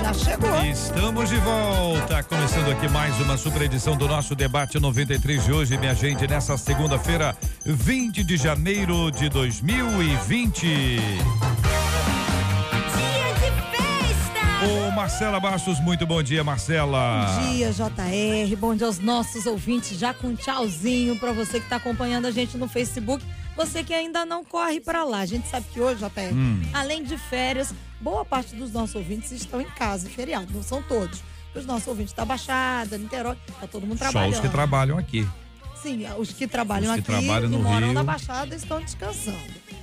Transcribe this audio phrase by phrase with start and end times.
[0.00, 0.64] Já chegou.
[0.64, 5.78] Estamos de volta, começando aqui mais uma super edição do nosso debate 93 de hoje,
[5.78, 11.00] minha gente, nessa segunda-feira, 20 de janeiro de 2020.
[14.66, 17.26] Ô Marcela Bastos, muito bom dia, Marcela.
[17.26, 18.56] Bom dia, JR.
[18.56, 19.98] Bom dia aos nossos ouvintes.
[19.98, 23.24] Já com um tchauzinho para você que está acompanhando a gente no Facebook.
[23.56, 25.20] Você que ainda não corre para lá.
[25.20, 26.62] A gente sabe que hoje, JR, hum.
[26.74, 30.52] além de férias, boa parte dos nossos ouvintes estão em casa, feriado.
[30.52, 31.22] Não são todos.
[31.54, 34.34] Os nossos ouvintes da Baixada, Niterói, tá todo mundo trabalhando.
[34.34, 35.26] Só os que trabalham aqui.
[35.82, 37.94] Sim, os que trabalham os que aqui trabalham no moram Rio.
[37.94, 39.38] na Baixada estão descansando,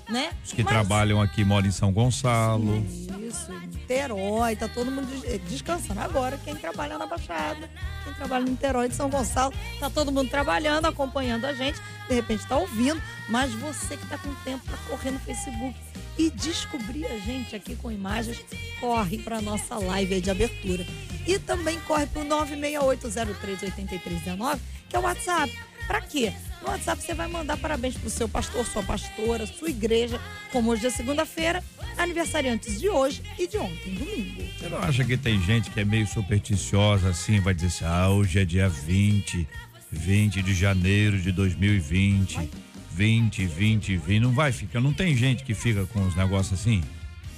[0.10, 0.32] né?
[0.44, 0.74] Os que Mas...
[0.74, 2.86] trabalham aqui moram em São Gonçalo.
[3.28, 5.08] Isso, Niterói, tá todo mundo
[5.48, 6.00] descansando.
[6.00, 7.70] Agora, quem trabalha na Baixada,
[8.04, 12.16] quem trabalha no Niterói de São Gonçalo, tá todo mundo trabalhando, acompanhando a gente, de
[12.16, 15.76] repente tá ouvindo, mas você que tá com tempo para correr no Facebook
[16.18, 18.44] e descobrir a gente aqui com imagens,
[18.80, 20.86] corre para nossa live de abertura.
[21.26, 25.52] E também corre pro 968038319, que é o WhatsApp.
[25.88, 26.34] Para quê?
[26.62, 30.20] No WhatsApp você vai mandar parabéns pro seu pastor, sua pastora, sua igreja,
[30.52, 31.62] como hoje é segunda-feira,
[31.98, 34.44] aniversariantes de hoje e de ontem, domingo.
[34.58, 38.10] Você não acha que tem gente que é meio supersticiosa assim, vai dizer assim, ah,
[38.10, 39.48] hoje é dia 20,
[39.92, 42.50] 20 de janeiro de 2020, vai.
[42.94, 46.82] 20, 20, 20, não vai ficar, não tem gente que fica com os negócios assim?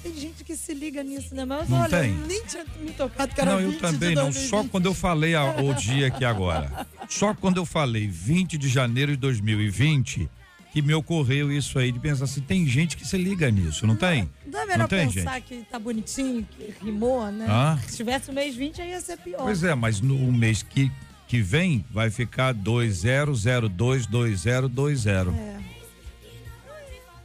[0.02, 1.44] Tem gente que se liga nisso, né?
[1.44, 2.10] Mas não olha, tem.
[2.10, 4.24] eu nem tinha me tocado que era Não, eu 20 também não.
[4.24, 4.50] 2020.
[4.50, 6.86] Só quando eu falei a, o dia aqui agora.
[7.08, 10.28] Só quando eu falei 20 de janeiro de 2020
[10.72, 13.94] que me ocorreu isso aí de pensar assim, tem gente que se liga nisso, não,
[13.94, 14.28] não tem?
[14.46, 15.44] Não é melhor não tem, pensar gente?
[15.44, 17.46] que tá bonitinho, que rimou, né?
[17.48, 17.78] Ah?
[17.86, 19.38] Se tivesse o mês 20 aí ia ser pior.
[19.38, 20.92] Pois é, mas no mês que,
[21.26, 25.34] que vem vai ficar 20022020.
[25.34, 25.56] É.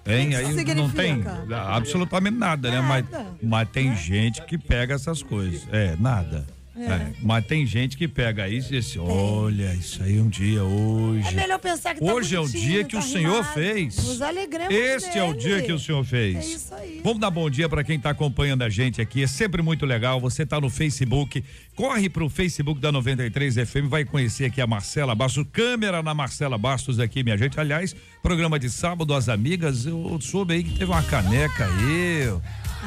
[0.05, 0.29] Hein?
[0.29, 1.23] que Aí não tem
[1.53, 2.81] absolutamente nada, né?
[2.81, 3.25] Mas, Nada.
[3.43, 5.67] mas tem gente que pega essas coisas.
[5.71, 6.45] É, nada.
[6.73, 6.85] É.
[6.85, 10.29] É, Mas tem gente que pega isso e diz assim, olha, isso aí é um
[10.29, 11.27] dia hoje.
[11.27, 13.53] É melhor pensar que tá Hoje é o dia que tá o Senhor rimado.
[13.53, 13.97] fez.
[13.97, 16.37] Nos alegremos Este é o dia que o Senhor fez.
[16.37, 17.01] É isso aí.
[17.03, 19.23] Vamos dar bom dia para quem está acompanhando a gente aqui.
[19.23, 20.19] É sempre muito legal.
[20.21, 21.43] Você está no Facebook.
[21.75, 23.89] Corre para o Facebook da 93 FM.
[23.89, 25.45] Vai conhecer aqui a Marcela Bastos.
[25.51, 27.59] Câmera na Marcela Bastos aqui, minha gente.
[27.59, 27.93] Aliás,
[28.23, 29.85] programa de sábado, as amigas.
[29.85, 32.29] Eu soube aí que teve uma caneca aí.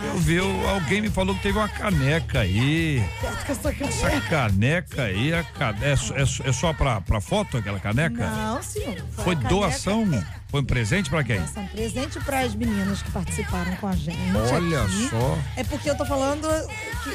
[0.03, 0.39] Eu, vi,
[0.69, 3.03] alguém me falou que teve uma caneca aí.
[3.49, 4.21] Essa caneca.
[4.29, 8.29] caneca aí, a cane- é, só- é, é só pra, pra foto aquela caneca?
[8.29, 8.97] Não, senhor.
[9.13, 10.25] Foi caneca- doação?
[10.49, 11.39] Foi um presente pra quem?
[11.39, 14.19] Doação, presente para as meninas que participaram com a gente.
[14.53, 15.09] Olha aqui.
[15.11, 15.39] só.
[15.57, 16.49] É porque eu tô falando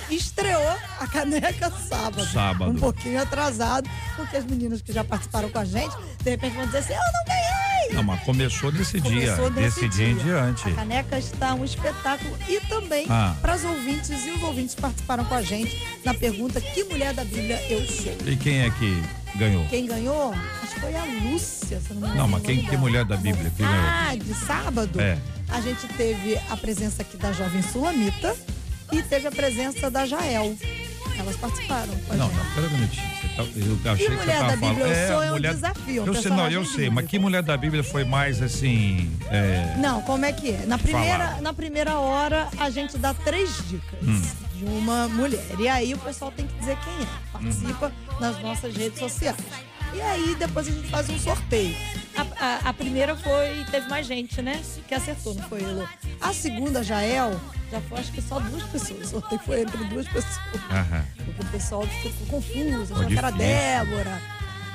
[0.08, 2.26] que estreou a caneca sábado.
[2.26, 2.72] Sábado.
[2.72, 6.66] Um pouquinho atrasado, porque as meninas que já participaram com a gente, de repente vão
[6.66, 7.59] dizer assim: eu não ganhei!
[7.94, 10.70] Não, mas começou desse dia, Começou desse dia em diante.
[10.70, 13.36] A caneca está um espetáculo e também Ah.
[13.42, 17.24] para os ouvintes e os ouvintes participaram com a gente na pergunta que mulher da
[17.24, 18.16] Bíblia eu sou.
[18.26, 19.02] E quem é que
[19.36, 19.66] ganhou?
[19.68, 20.34] Quem ganhou?
[20.64, 22.14] Acho que foi a Lúcia, se não.
[22.16, 25.00] Não, mas quem- que mulher da Bíblia que Ah, de sábado?
[25.02, 25.18] É.
[25.50, 28.36] A gente teve a presença aqui da jovem Sulamita
[28.92, 30.56] e teve a presença da Jael.
[31.20, 33.08] Elas participaram Não, não, pera um minutinho.
[33.22, 34.96] Você tá, eu achei que você mulher tava da Bíblia falando.
[34.96, 37.44] eu sou é um mulher- desafio, um Eu sei, não, eu sei, mas que mulher
[37.44, 39.12] da Bíblia foi mais assim.
[39.30, 40.66] é, Não, como é que é?
[40.66, 44.22] Na primeira, na primeira hora, a gente dá três dicas Hum.
[44.56, 45.46] de uma mulher.
[45.60, 47.08] E aí o pessoal tem que dizer quem é.
[47.34, 48.20] Participa Uhum.
[48.20, 49.36] nas nossas redes sociais.
[49.94, 51.76] E aí depois a gente faz um sorteio.
[52.16, 54.62] A, a- a primeira foi, teve mais gente, né?
[54.88, 55.86] Que acertou, não foi, Elô?
[56.22, 57.40] A segunda, Jael,
[57.72, 59.08] já foi acho que só duas pessoas.
[59.08, 60.40] O sorteio foi entre duas pessoas.
[60.72, 61.06] aham.
[61.26, 63.54] Porque o pessoal ficou confuso, achou que era difícil.
[63.54, 64.22] Débora.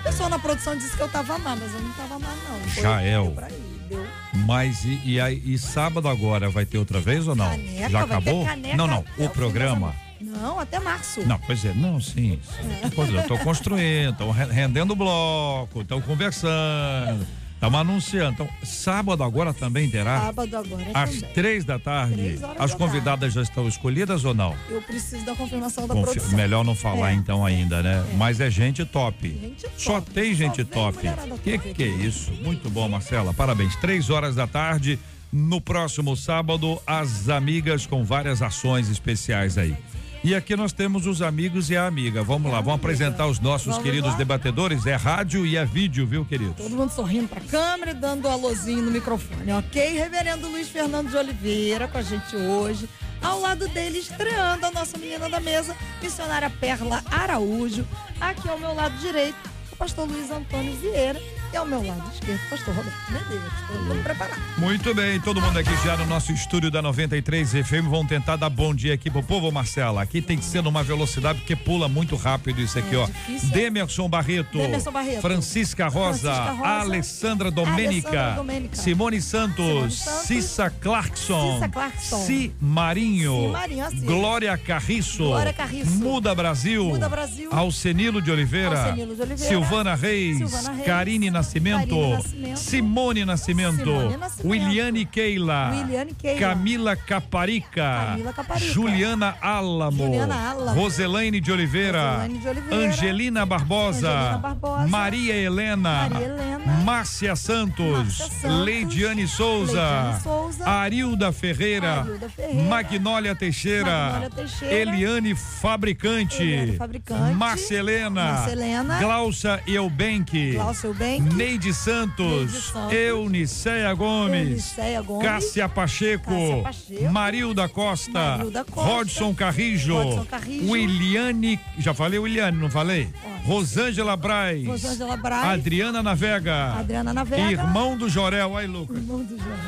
[0.00, 2.61] O pessoal na produção disse que eu tava má, mas eu não tava má, não.
[2.69, 3.25] Foi- Jael.
[3.25, 4.06] deu pra ir, deu.
[4.46, 7.49] Mas e, e, aí- e sábado agora vai ter outra vez ou não?
[7.50, 8.44] Caneca, Já vai ter acabou?
[8.44, 8.99] caneca não, não.
[8.99, 9.94] até O fim programa.
[10.20, 11.20] Não, até março.
[11.26, 12.38] Não, pois é, não, sim.
[12.43, 12.90] sim.
[12.94, 18.33] Pois é, eu tô construindo, estão rendendo bloco, estão conversando, estamos anunciando.
[18.35, 20.21] Então, sábado agora também terá?
[20.21, 21.33] Sábado agora Às também.
[21.33, 22.15] três da tarde.
[22.15, 24.55] Três As da convidadas já estão escolhidas ou não?
[24.69, 26.37] Eu preciso da confirmação da Confi- produção.
[26.37, 27.15] Melhor não falar É.
[27.15, 28.05] então ainda, né?
[28.17, 29.29] Mas é gente top.
[29.29, 30.11] Gente Só top.
[30.11, 30.99] tem gente Só top.
[31.43, 32.31] Que top que é isso?
[32.43, 33.33] Muito bom, Marcela.
[33.33, 33.75] Parabéns.
[33.77, 34.99] Três horas da tarde.
[35.33, 39.77] No próximo sábado, as amigas com várias ações especiais aí.
[40.25, 42.23] E aqui nós temos os amigos e a amiga.
[42.23, 44.17] Vamos lá, vamos apresentar os nossos vamos queridos lá.
[44.17, 44.87] debatedores.
[44.87, 46.55] É rádio e é vídeo, viu, querido?
[46.55, 49.99] Todo mundo sorrindo pra câmera e dando um alôzinho no microfone, ok?
[49.99, 52.88] Reverendo Luiz Fernando de Oliveira com a gente hoje.
[53.21, 57.87] Ao lado dele, estreando a nossa menina da mesa, missionária Perla Araújo.
[58.19, 59.37] Aqui ao meu lado direito,
[59.73, 61.21] o pastor Luiz Antônio Vieira
[61.55, 63.53] e ao meu lado esquerdo, pastor Roberto Medeiros.
[63.87, 64.39] Vamos preparar.
[64.59, 67.89] Muito bem, todo mundo aqui já no nosso estúdio da 93 FM.
[67.89, 70.03] Vão tentar dar bom dia aqui pro povo, Marcela.
[70.03, 73.06] Aqui tem que ser numa velocidade porque pula muito rápido isso aqui, é, ó.
[73.06, 78.37] Difícil, Demerson, Barreto, Demerson Barreto, Francisca Rosa, Francisca Rosa Alessandra Domênica,
[78.73, 79.95] Simone Santos,
[80.27, 84.05] Cissa Clarkson, Cissa Clarkson, Si Marinho, Marinho assim.
[84.05, 89.95] Glória, Carriço, Glória Carriço, Muda Brasil, Muda Brasil, Alcenilo de Oliveira, Alcenilo de Oliveira Silvana
[89.95, 91.44] Reis, Silvana Reis Karine Nascimento.
[91.44, 92.56] Nascimento, Nascimento.
[92.56, 94.49] Simone Nascimento, Simone Nascimento.
[94.49, 96.41] Williane Keila, Williane Keila.
[96.41, 102.87] Camila, Caparica, Camila Caparica, Juliana Álamo, Juliana Álamo Roselaine de Oliveira, Roselaine de Oliveira.
[102.87, 106.73] Angelina, Barbosa, Angelina Barbosa, Maria Helena, Maria Helena.
[106.85, 108.64] Márcia Santos, Márcia Santos.
[108.64, 110.64] Leidiane Souza, Leidiane Souza.
[110.67, 114.75] Arilda, Ferreira, Arilda Ferreira, Magnólia Teixeira, Magnólia Teixeira.
[114.75, 117.35] Eliane Fabricante, Eliane Fabricante.
[117.35, 118.99] Marcelena, Marcelena.
[118.99, 128.37] Glaucia Eubenck, Glaucia Eubenck Neide Santos, Euniceia Gomes, Gomes, Cássia Pacheco, Cássia Pacheco Marilda, Costa,
[128.37, 133.09] Marilda Costa, Rodson Carrijo, Rodson Carrijo, Williane, já falei Williane, não falei?
[133.45, 138.97] Rosângela Braz, Rosângela Braz, Adriana Navega, Adriana Navega, irmão do Jorel, aí Lucas.
[138.97, 139.59] Irmão do Jorel.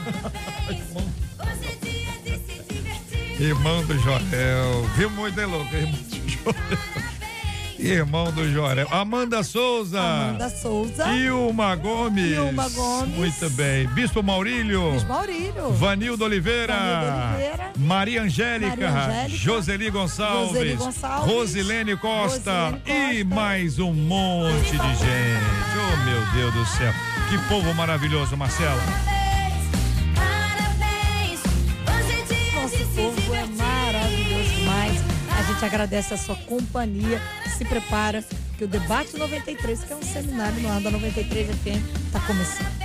[3.41, 5.75] irmão do Jorel, viu muito, hein, Lucas?
[5.75, 7.06] Irmão do Jorel.
[7.79, 8.89] Irmão do Jorel.
[8.91, 10.01] Amanda Souza.
[10.01, 11.07] Amanda Souza.
[11.13, 12.33] Ilma Gomes.
[12.33, 13.15] Ilma Gomes.
[13.15, 13.87] Muito bem.
[13.89, 14.93] Bispo Maurílio.
[14.93, 15.73] Bispo Maurílio.
[15.73, 16.75] Vanildo Oliveira.
[16.75, 17.73] Vanildo Oliveira.
[17.77, 18.71] Maria Angélica.
[18.71, 19.29] Maria Angélica.
[19.37, 20.49] Joseli Gonçalves.
[20.49, 21.33] Joseli Gonçalves.
[21.33, 22.69] Rosilene Costa.
[22.69, 22.93] Rosilene Costa.
[22.93, 25.57] E mais um monte de gente.
[25.77, 26.93] Oh, meu Deus do céu.
[27.29, 28.83] Que povo maravilhoso, Marcela.
[32.55, 35.01] Nosso povo é maravilhoso demais.
[35.39, 37.21] A gente agradece a sua companhia
[37.57, 38.23] se prepara,
[38.59, 42.77] que o Debate 93, que é um seminário no ar da 93 FM, está começando.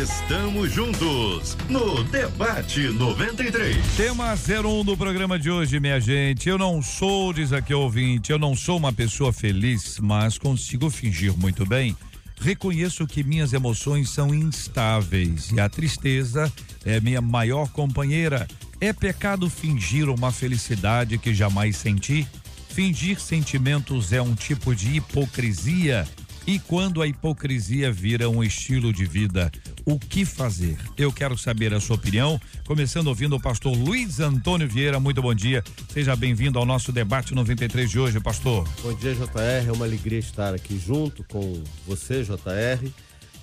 [0.00, 3.76] Estamos juntos no Debate 93.
[3.96, 6.48] Tema 01 do programa de hoje, minha gente.
[6.48, 11.36] Eu não sou, diz aqui ouvinte, eu não sou uma pessoa feliz, mas consigo fingir
[11.36, 11.94] muito bem.
[12.40, 16.50] Reconheço que minhas emoções são instáveis e a tristeza
[16.84, 18.48] é minha maior companheira.
[18.80, 22.26] É pecado fingir uma felicidade que jamais senti?
[22.72, 26.08] Fingir sentimentos é um tipo de hipocrisia.
[26.46, 29.52] E quando a hipocrisia vira um estilo de vida,
[29.84, 30.78] o que fazer?
[30.96, 32.40] Eu quero saber a sua opinião.
[32.64, 34.98] Começando ouvindo o pastor Luiz Antônio Vieira.
[34.98, 35.62] Muito bom dia.
[35.90, 38.66] Seja bem-vindo ao nosso debate 93 de hoje, pastor.
[38.82, 39.68] Bom dia, JR.
[39.68, 42.90] É uma alegria estar aqui junto com você, JR,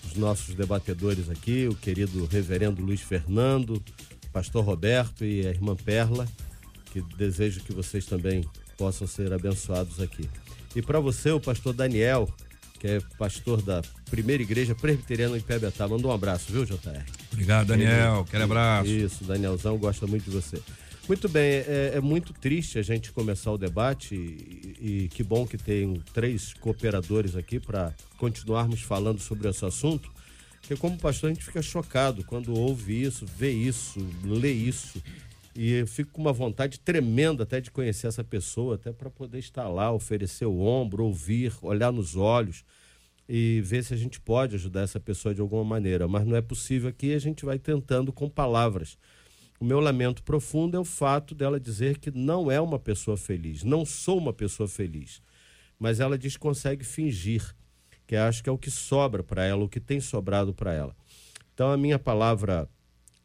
[0.07, 3.79] os nossos debatedores aqui, o querido reverendo Luiz Fernando,
[4.33, 6.27] pastor Roberto e a irmã Perla,
[6.91, 8.43] que desejo que vocês também
[8.79, 10.29] possam ser abençoados aqui.
[10.73, 12.33] E para você, o pastor Daniel,
[12.79, 17.03] que é pastor da primeira igreja presbiteriana em Pebetá, manda um abraço, viu, JR?
[17.33, 18.21] Obrigado, Daniel.
[18.21, 18.89] Aquele abraço.
[18.89, 20.61] Isso, Danielzão gosta muito de você.
[21.09, 25.45] Muito bem, é, é, muito triste a gente começar o debate e, e que bom
[25.45, 30.09] que tem três cooperadores aqui para continuarmos falando sobre esse assunto.
[30.61, 35.01] Porque como pastor a gente fica chocado quando ouve isso, vê isso, lê isso
[35.61, 39.39] e eu fico com uma vontade tremenda até de conhecer essa pessoa, até para poder
[39.39, 42.63] estar lá, oferecer o ombro, ouvir, olhar nos olhos
[43.27, 46.07] e ver se a gente pode ajudar essa pessoa de alguma maneira.
[46.07, 48.97] Mas não é possível aqui, a gente vai tentando com palavras.
[49.59, 53.61] O meu lamento profundo é o fato dela dizer que não é uma pessoa feliz,
[53.61, 55.21] não sou uma pessoa feliz.
[55.77, 57.53] Mas ela diz que consegue fingir,
[58.07, 60.95] que acho que é o que sobra para ela, o que tem sobrado para ela.
[61.53, 62.65] Então a minha palavra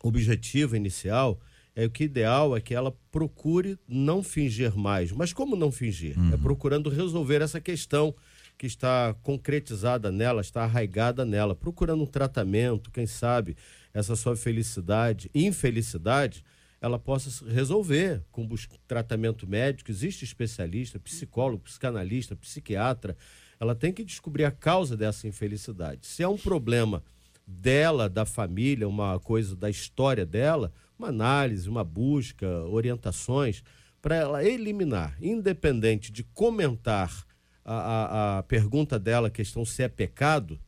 [0.03, 1.39] objetiva inicial
[1.77, 5.11] é o que ideal é que ela procure não fingir mais.
[5.11, 6.17] Mas como não fingir?
[6.17, 6.35] É uhum.
[6.35, 8.15] É procurando resolver essa questão
[8.57, 13.57] que está concretizada nela, está arraigada nela, procurando um tratamento, quem sabe
[13.93, 16.45] essa sua felicidade, infelicidade,
[16.81, 18.47] ela possa resolver com
[18.87, 19.91] tratamento médico.
[19.91, 23.17] Existe especialista, psicólogo, psicanalista, psiquiatra.
[23.59, 26.07] Ela tem que descobrir a causa dessa infelicidade.
[26.07, 27.03] Se é um problema
[27.47, 33.63] dela, da família, uma coisa da história dela, uma análise, uma busca, orientações
[34.01, 37.25] para ela eliminar, independente de comentar
[37.65, 40.61] a, a, a, pergunta dela, questão se é pecado,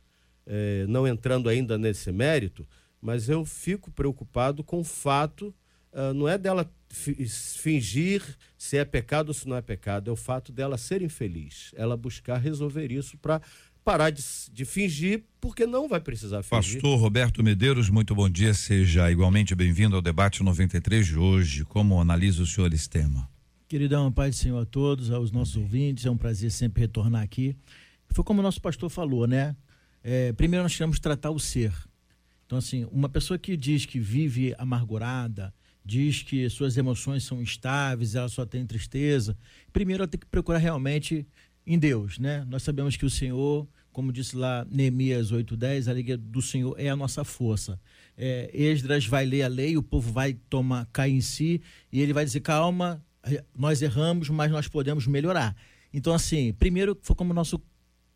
[0.47, 2.67] é, não entrando ainda nesse mérito,
[3.01, 5.55] mas eu fico preocupado com o fato
[5.97, 8.23] uh, não é dela fingir
[8.57, 11.73] se é pecado ou se não é pecado, é o fato dela ser infeliz.
[11.75, 13.41] Ela buscar resolver isso para
[13.87, 14.21] parar de,
[14.53, 16.81] de, fingir, porque não vai precisar fingir.
[16.81, 21.65] Pastor Roberto Medeiros, muito bom dia, seja igualmente bem-vindo ao debate 93 de hoje.
[21.65, 23.31] Como analisa o senhor esse tema?
[23.69, 27.55] Queridão, Pai do Senhor a todos, aos nossos ouvintes, é um prazer sempre retornar aqui.
[28.11, 29.55] Foi como o nosso pastor falou, né?
[30.03, 31.73] É, primeiro nós queremos tratar o ser.
[32.45, 38.17] Então, assim, uma pessoa que diz que vive amargurada, diz que suas emoções são instáveis,
[38.17, 39.39] ela só tem tristeza,
[39.73, 41.25] primeiro ela tem que procurar realmente
[41.67, 42.45] em Deus, né?
[42.49, 46.91] Nós sabemos que o Senhor, como disse lá Neemias 8:10, a alegria do Senhor é
[46.91, 47.81] a nossa força.
[48.15, 52.13] É, Esdras vai ler a lei, o povo vai tomar, cair em si, e ele
[52.13, 53.03] vai dizer: calma,
[53.57, 55.57] nós erramos, mas nós podemos melhorar.
[55.95, 57.59] Então, assim, primeiro, foi como o nosso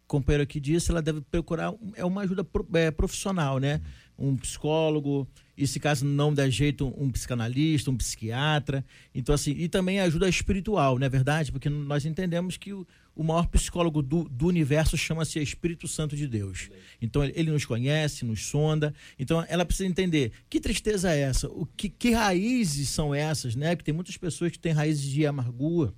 [0.06, 3.80] companheiro aqui disse, ela deve procurar é uma ajuda é, profissional, né?
[4.20, 8.84] Um psicólogo, e se caso não der jeito, um psicanalista, um psiquiatra.
[9.14, 11.50] Então, assim, e também ajuda espiritual, não é verdade?
[11.50, 12.86] Porque nós entendemos que o,
[13.16, 16.70] o maior psicólogo do, do universo chama-se Espírito Santo de Deus.
[17.00, 18.94] Então, ele nos conhece, nos sonda.
[19.18, 23.74] Então, ela precisa entender que tristeza é essa, o que, que raízes são essas, né?
[23.74, 25.94] Que tem muitas pessoas que têm raízes de amargura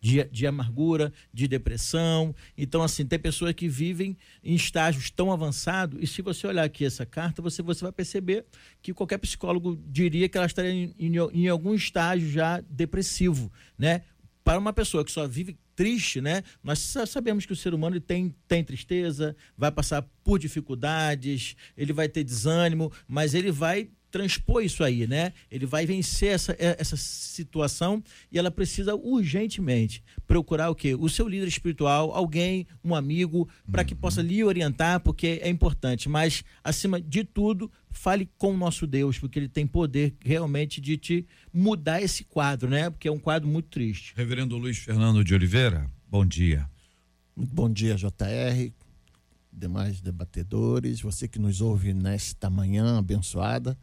[0.00, 2.34] de, de amargura, de depressão.
[2.56, 6.84] Então, assim, tem pessoas que vivem em estágios tão avançados, e se você olhar aqui
[6.84, 8.44] essa carta, você, você vai perceber
[8.82, 14.02] que qualquer psicólogo diria que ela estaria em, em, em algum estágio já depressivo, né?
[14.42, 16.42] Para uma pessoa que só vive triste, né?
[16.62, 22.08] Nós sabemos que o ser humano tem, tem tristeza, vai passar por dificuldades, ele vai
[22.08, 25.32] ter desânimo, mas ele vai transpor isso aí, né?
[25.50, 30.94] Ele vai vencer essa, é, essa situação e ela precisa urgentemente procurar o quê?
[30.94, 36.08] O seu líder espiritual, alguém, um amigo, para que possa lhe orientar, porque é importante.
[36.08, 40.96] Mas, acima de tudo, fale com o nosso Deus, porque ele tem poder realmente de
[40.96, 42.90] te mudar esse quadro, né?
[42.90, 44.12] Porque é um quadro muito triste.
[44.14, 46.70] Reverendo Luiz Fernando de Oliveira, bom dia.
[47.34, 48.72] Muito bom dia, JR,
[49.52, 53.76] demais debatedores, você que nos ouve nesta manhã abençoada.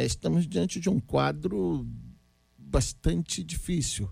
[0.00, 1.86] É, estamos diante de um quadro
[2.56, 4.10] bastante difícil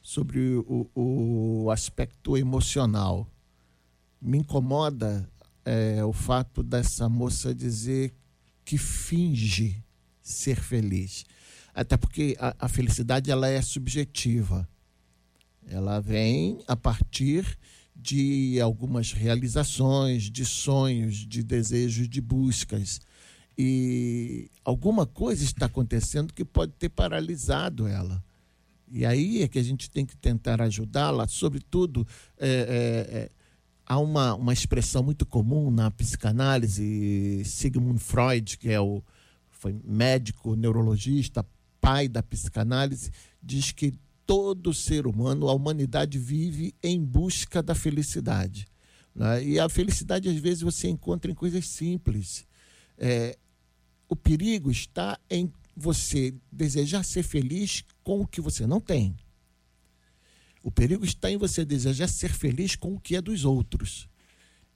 [0.00, 3.30] sobre o, o aspecto emocional.
[4.18, 5.30] Me incomoda
[5.62, 8.14] é, o fato dessa moça dizer
[8.64, 9.84] que finge
[10.22, 11.26] ser feliz.
[11.74, 14.66] Até porque a, a felicidade ela é subjetiva.
[15.66, 17.58] Ela vem a partir
[17.94, 23.02] de algumas realizações, de sonhos, de desejos, de buscas
[23.62, 28.24] e alguma coisa está acontecendo que pode ter paralisado ela.
[28.90, 32.06] E aí é que a gente tem que tentar ajudá-la, sobretudo.
[32.38, 33.30] É, é, é,
[33.84, 39.02] há uma, uma expressão muito comum na psicanálise, Sigmund Freud, que é o
[39.50, 41.44] foi médico, neurologista,
[41.82, 43.10] pai da psicanálise,
[43.42, 43.92] diz que
[44.24, 48.66] todo ser humano, a humanidade vive em busca da felicidade.
[49.14, 49.44] Né?
[49.44, 52.46] E a felicidade, às vezes, você encontra em coisas simples.
[52.96, 53.36] É,
[54.10, 59.14] o perigo está em você desejar ser feliz com o que você não tem.
[60.64, 64.08] O perigo está em você desejar ser feliz com o que é dos outros.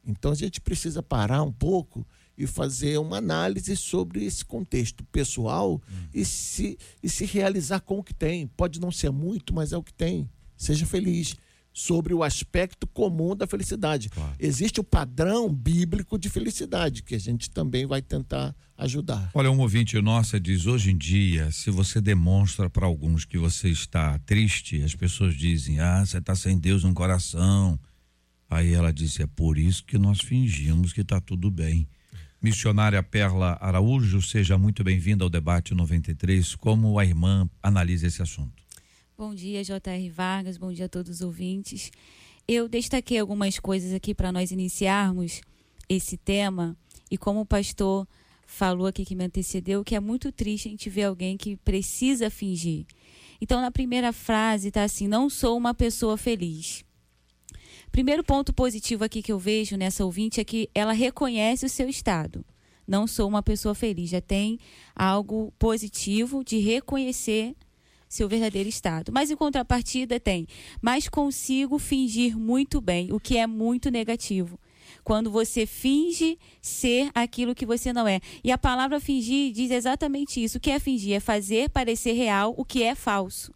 [0.07, 2.07] Então a gente precisa parar um pouco
[2.39, 6.09] e fazer uma análise sobre esse contexto pessoal hum.
[6.15, 8.47] e, se, e se realizar com o que tem.
[8.47, 10.31] Pode não ser muito, mas é o que tem.
[10.57, 11.35] Seja feliz
[11.75, 14.09] sobre o aspecto comum da felicidade.
[14.09, 14.33] Claro.
[14.39, 19.31] Existe o padrão bíblico de felicidade, que a gente também vai tentar ajudar.
[19.35, 23.69] Olha, um ouvinte nossa diz: hoje em dia, se você demonstra para alguns que você
[23.69, 27.79] está triste, as pessoas dizem: ah, você está sem Deus no coração.
[28.49, 31.89] Aí ela disse: é por isso que nós fingimos que está tudo bem.
[32.41, 36.55] Missionária Perla Araújo, seja muito bem-vinda ao debate 93.
[36.55, 38.64] Como a irmã analisa esse assunto?
[39.17, 40.11] Bom dia, J.R.
[40.11, 41.93] Vargas, bom dia a todos os ouvintes.
[42.49, 45.41] Eu destaquei algumas coisas aqui para nós iniciarmos
[45.89, 46.77] esse tema
[47.09, 48.09] e como o pastor
[48.45, 52.29] falou aqui que me antecedeu, que é muito triste a gente ver alguém que precisa
[52.29, 52.87] fingir.
[53.41, 56.85] Então, na primeira frase está assim: não sou uma pessoa feliz.
[57.93, 61.89] Primeiro ponto positivo aqui que eu vejo nessa ouvinte é que ela reconhece o seu
[61.89, 62.45] estado.
[62.85, 64.11] Não sou uma pessoa feliz.
[64.11, 64.59] Já tem
[64.93, 67.55] algo positivo de reconhecer
[68.15, 69.13] seu verdadeiro estado.
[69.13, 70.47] Mas em contrapartida tem,
[70.81, 74.59] mas consigo fingir muito bem, o que é muito negativo.
[75.03, 78.21] Quando você finge ser aquilo que você não é.
[78.43, 80.57] E a palavra fingir diz exatamente isso.
[80.59, 81.15] O que é fingir?
[81.15, 83.53] É fazer parecer real o que é falso.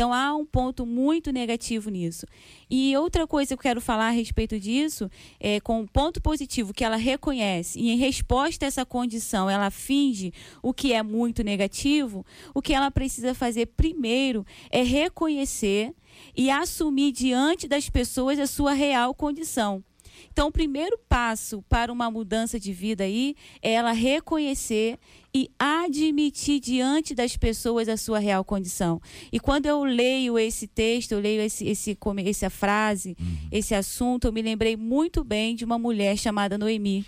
[0.00, 2.24] Então há um ponto muito negativo nisso.
[2.70, 6.72] E outra coisa que eu quero falar a respeito disso é com um ponto positivo
[6.72, 11.44] que ela reconhece e em resposta a essa condição ela finge o que é muito
[11.44, 15.94] negativo, o que ela precisa fazer primeiro é reconhecer
[16.34, 19.84] e assumir diante das pessoas a sua real condição.
[20.32, 24.98] Então, o primeiro passo para uma mudança de vida aí é ela reconhecer
[25.34, 29.00] e admitir diante das pessoas a sua real condição.
[29.32, 31.96] E quando eu leio esse texto, eu leio esse, esse,
[32.26, 33.36] essa frase, uhum.
[33.52, 37.04] esse assunto, eu me lembrei muito bem de uma mulher chamada Noemi.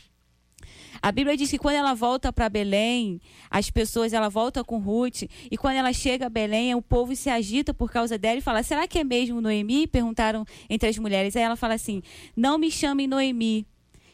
[1.00, 5.23] A Bíblia diz que quando ela volta para Belém, as pessoas, ela volta com Ruth,
[5.50, 8.62] e quando ela chega a Belém, o povo se agita por causa dela e fala:
[8.62, 9.88] será que é mesmo Noemi?
[9.88, 11.35] Perguntaram entre as mulheres.
[11.35, 12.02] Aí ela fala assim:
[12.37, 13.67] não me chamem Noemi,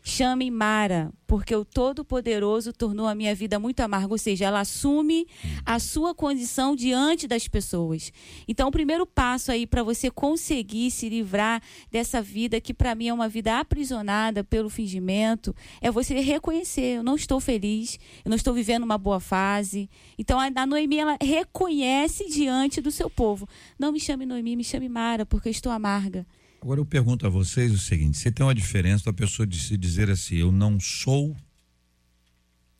[0.09, 4.09] Chame Mara, porque o Todo-Poderoso tornou a minha vida muito amarga.
[4.11, 5.27] Ou seja, ela assume
[5.67, 8.11] a sua condição diante das pessoas.
[8.49, 13.09] Então, o primeiro passo aí para você conseguir se livrar dessa vida que para mim
[13.09, 18.37] é uma vida aprisionada pelo fingimento, é você reconhecer: eu não estou feliz, eu não
[18.37, 19.91] estou vivendo uma boa fase.
[20.19, 23.47] Então, a Noemi ela reconhece diante do seu povo:
[23.79, 26.27] não me chame Noemi, me chame Mara, porque eu estou amarga.
[26.61, 29.77] Agora eu pergunto a vocês o seguinte: você tem uma diferença da pessoa de se
[29.77, 31.37] dizer assim, eu não sou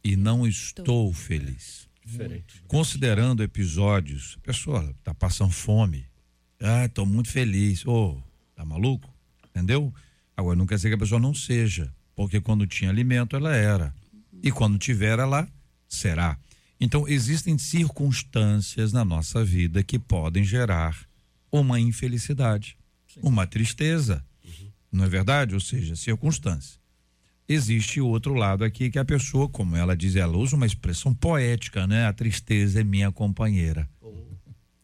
[0.03, 1.89] e não estou feliz.
[2.05, 2.63] Diferente.
[2.67, 6.07] Considerando episódios, a pessoa está passando fome.
[6.61, 7.87] Ah, estou muito feliz.
[7.87, 8.23] Ô, oh,
[8.55, 9.13] tá maluco?
[9.51, 9.93] Entendeu?
[10.37, 13.95] Agora não quer dizer que a pessoa não seja, porque quando tinha alimento ela era.
[14.43, 15.49] E quando tiver ela
[15.89, 16.39] será.
[16.81, 20.97] Então existem circunstâncias na nossa vida que podem gerar
[21.51, 22.78] uma infelicidade
[23.23, 24.25] uma tristeza.
[24.45, 24.71] Uhum.
[24.93, 25.55] Não é verdade?
[25.55, 26.79] Ou seja, circunstância.
[27.49, 31.87] Existe outro lado aqui que a pessoa, como ela diz, ela usa uma expressão poética,
[31.87, 32.07] né?
[32.07, 33.89] A tristeza é minha companheira.
[34.01, 34.13] Oh.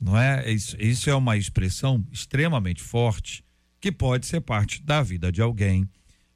[0.00, 0.50] Não é?
[0.50, 3.44] Isso, isso é uma expressão extremamente forte
[3.80, 5.86] que pode ser parte da vida de alguém.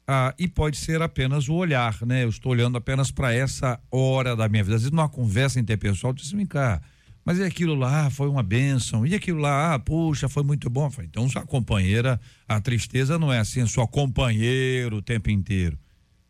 [0.07, 2.23] Ah, e pode ser apenas o olhar, né?
[2.23, 4.75] Eu estou olhando apenas para essa hora da minha vida.
[4.75, 6.81] Às vezes, numa conversa interpessoal, tu diz, vem cá,
[7.25, 10.89] mas e aquilo lá foi uma bênção, e aquilo lá, ah, puxa, foi muito bom.
[10.89, 15.77] Falei, então, sua companheira, a tristeza não é assim, sua companheiro o tempo inteiro.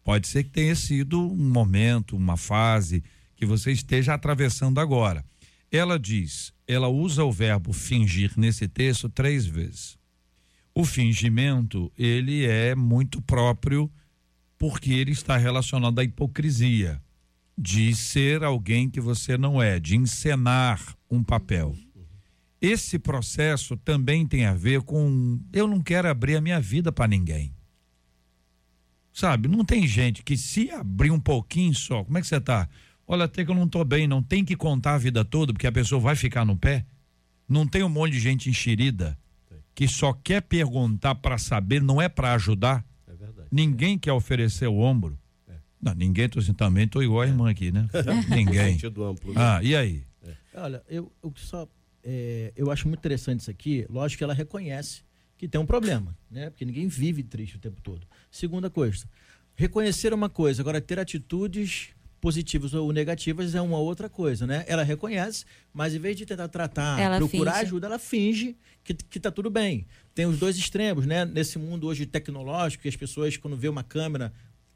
[0.04, 3.04] Pode ser que tenha sido um momento, uma fase
[3.36, 5.24] que você esteja atravessando agora.
[5.72, 9.98] Ela diz, ela usa o verbo fingir nesse texto três vezes.
[10.74, 13.92] O fingimento, ele é muito próprio
[14.58, 17.02] porque ele está relacionado à hipocrisia
[17.62, 21.76] de ser alguém que você não é, de encenar um papel.
[22.62, 27.08] Esse processo também tem a ver com eu não quero abrir a minha vida para
[27.08, 27.54] ninguém.
[29.12, 32.70] Sabe, não tem gente que se abrir um pouquinho só, como é que você tá?
[33.06, 35.68] Olha, até que eu não tô bem, não tem que contar a vida toda, porque
[35.68, 36.86] a pessoa vai ficar no pé.
[37.48, 39.18] Não tem um monte de gente enxerida
[39.76, 42.86] que só quer perguntar para saber, não é para ajudar.
[43.08, 43.14] É
[43.52, 45.19] Ninguém quer oferecer o ombro.
[45.82, 47.88] Não, ninguém, tô assim, também tô igual a irmã aqui, né?
[48.30, 48.78] ninguém.
[48.86, 49.36] Amplo, né?
[49.36, 50.04] Ah, e aí?
[50.24, 50.36] É.
[50.56, 51.68] Olha, eu, eu só.
[52.04, 53.86] É, eu acho muito interessante isso aqui.
[53.90, 55.02] Lógico que ela reconhece
[55.38, 56.50] que tem um problema, né?
[56.50, 58.06] Porque ninguém vive triste o tempo todo.
[58.30, 59.06] Segunda coisa,
[59.56, 61.90] reconhecer uma coisa, agora ter atitudes
[62.20, 64.66] positivas ou negativas é uma outra coisa, né?
[64.68, 67.66] Ela reconhece, mas em vez de tentar tratar, ela procurar finge.
[67.66, 69.88] ajuda, ela finge que, que tá tudo bem.
[70.14, 71.24] Tem os dois extremos, né?
[71.26, 74.34] Nesse mundo hoje tecnológico, que as pessoas, quando vê uma câmera,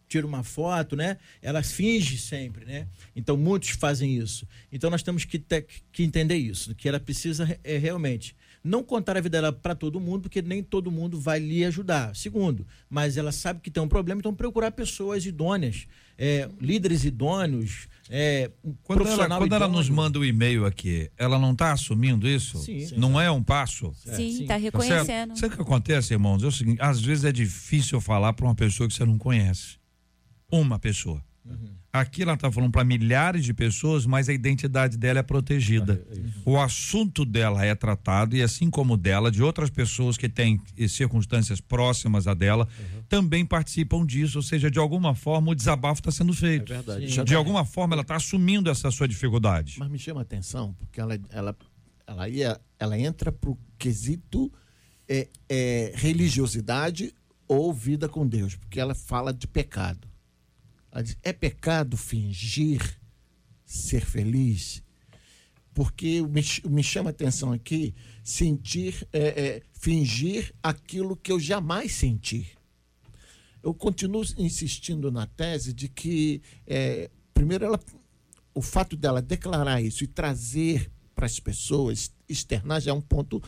[0.07, 1.17] tira uma foto, né?
[1.41, 2.87] Ela finge sempre, né?
[3.15, 4.47] Então muitos fazem isso.
[4.71, 9.17] Então nós temos que, ter, que entender isso, que ela precisa é, realmente não contar
[9.17, 12.15] a vida dela para todo mundo, porque nem todo mundo vai lhe ajudar.
[12.15, 15.85] Segundo, mas ela sabe que tem um problema, então procurar pessoas idôneas,
[16.17, 18.49] é, líderes idôneos, é,
[18.83, 22.57] quando ela, quando ela nos manda o um e-mail aqui, ela não está assumindo isso?
[22.59, 23.93] Sim, sim, não é um passo?
[23.95, 25.35] Sim, está reconhecendo.
[25.37, 26.41] Sabe o que acontece, irmãos?
[26.41, 29.82] É o seguinte, às vezes é difícil falar para uma pessoa que você não conhece
[30.61, 31.23] uma pessoa.
[31.45, 31.73] Uhum.
[31.91, 36.03] Aqui ela está falando para milhares de pessoas, mas a identidade dela é protegida.
[36.09, 40.59] É o assunto dela é tratado, e assim como dela, de outras pessoas que têm
[40.87, 43.03] circunstâncias próximas a dela, uhum.
[43.09, 44.39] também participam disso.
[44.39, 46.73] Ou seja, de alguma forma o desabafo está sendo feito.
[46.73, 47.11] É verdade.
[47.11, 47.23] Sim.
[47.23, 49.75] De alguma forma ela está assumindo essa sua dificuldade.
[49.77, 51.55] Mas me chama a atenção, porque ela, ela,
[52.07, 54.51] ela, ia, ela entra para o quesito
[55.07, 57.13] é, é, religiosidade
[57.47, 60.12] ou vida com Deus, porque ela fala de pecado.
[61.23, 62.99] É pecado fingir
[63.65, 64.83] ser feliz?
[65.73, 71.93] Porque me, me chama a atenção aqui sentir, é, é, fingir aquilo que eu jamais
[71.93, 72.55] senti.
[73.63, 77.79] Eu continuo insistindo na tese de que, é, primeiro, ela,
[78.53, 83.41] o fato dela declarar isso e trazer para as pessoas, externar já é um ponto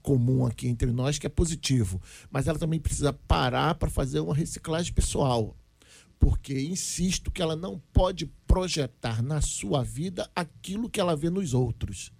[0.00, 4.34] comum aqui entre nós que é positivo, mas ela também precisa parar para fazer uma
[4.34, 5.54] reciclagem pessoal.
[6.18, 11.54] Porque insisto que ela não pode projetar na sua vida aquilo que ela vê nos
[11.54, 12.12] outros.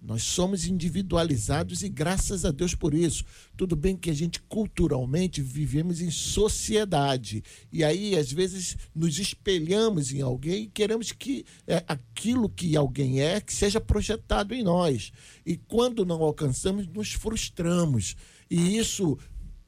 [0.00, 3.24] Nós somos individualizados e graças a Deus por isso.
[3.56, 7.42] Tudo bem que a gente culturalmente vivemos em sociedade.
[7.72, 13.20] E aí, às vezes, nos espelhamos em alguém e queremos que é, aquilo que alguém
[13.20, 15.12] é que seja projetado em nós.
[15.44, 18.14] E quando não alcançamos, nos frustramos.
[18.48, 19.18] E isso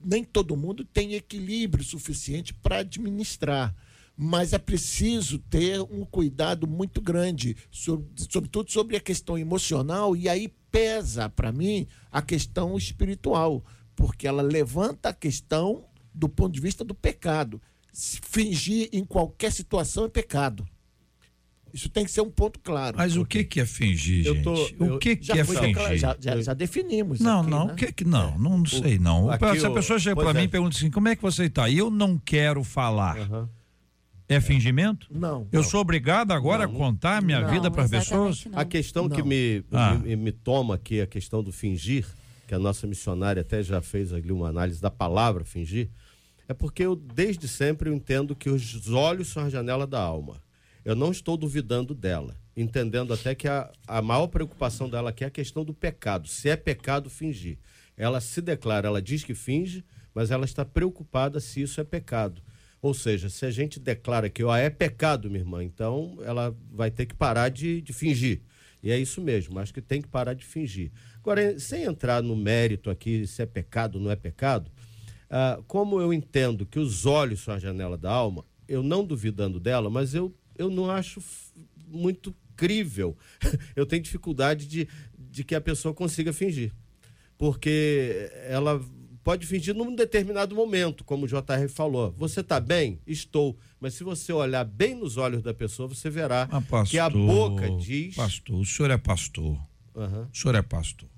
[0.02, 3.74] nem todo mundo tem equilíbrio suficiente para administrar
[4.22, 10.28] mas é preciso ter um cuidado muito grande, sobre, sobretudo sobre a questão emocional, e
[10.28, 13.64] aí pesa para mim a questão espiritual,
[13.96, 17.62] porque ela levanta a questão do ponto de vista do pecado.
[17.94, 20.68] Fingir em qualquer situação é pecado.
[21.72, 22.96] Isso tem que ser um ponto claro.
[22.96, 24.42] Mas o que, que é fingir, gente?
[24.42, 24.54] Tô,
[24.94, 25.98] o que, que é fingir?
[25.98, 27.20] Já, já, já, definimos.
[27.20, 27.72] Não, aqui, não, né?
[27.72, 29.28] o que que não, não sei não.
[29.58, 30.34] Se a pessoa chega para é.
[30.34, 31.68] mim e pergunta assim, como é que você está?
[31.68, 33.18] E eu não quero falar.
[33.18, 33.48] Uhum.
[34.28, 35.08] É fingimento?
[35.10, 35.48] Não.
[35.50, 35.68] Eu não.
[35.68, 38.44] sou obrigado agora não, a contar minha não, vida para as pessoas?
[38.52, 39.94] A questão que me, ah.
[39.94, 42.06] me, me, toma aqui, a questão do fingir,
[42.46, 45.90] que a nossa missionária até já fez ali uma análise da palavra fingir,
[46.46, 50.36] é porque eu desde sempre eu entendo que os olhos são a janela da alma.
[50.84, 55.26] Eu não estou duvidando dela, entendendo até que a, a maior preocupação dela aqui é
[55.26, 56.28] a questão do pecado.
[56.28, 57.58] Se é pecado fingir.
[57.96, 62.42] Ela se declara, ela diz que finge, mas ela está preocupada se isso é pecado.
[62.82, 66.90] Ou seja, se a gente declara que ah, é pecado, minha irmã, então ela vai
[66.90, 68.40] ter que parar de, de fingir.
[68.82, 70.90] E é isso mesmo, acho que tem que parar de fingir.
[71.18, 74.70] Agora, sem entrar no mérito aqui se é pecado ou não é pecado,
[75.28, 79.60] ah, como eu entendo que os olhos são a janela da alma, eu não duvidando
[79.60, 81.22] dela, mas eu, eu não acho
[81.88, 83.16] muito crível.
[83.74, 84.86] eu tenho dificuldade de,
[85.18, 86.72] de que a pessoa consiga fingir.
[87.38, 88.84] Porque ela
[89.24, 92.12] pode fingir num determinado momento, como o JR falou.
[92.18, 93.00] Você está bem?
[93.06, 93.56] Estou.
[93.80, 97.08] Mas se você olhar bem nos olhos da pessoa, você verá ah, pastor, que a
[97.08, 98.14] boca diz.
[98.14, 99.58] Pastor, o senhor é pastor.
[99.94, 100.26] Uhum.
[100.30, 101.08] O senhor é pastor.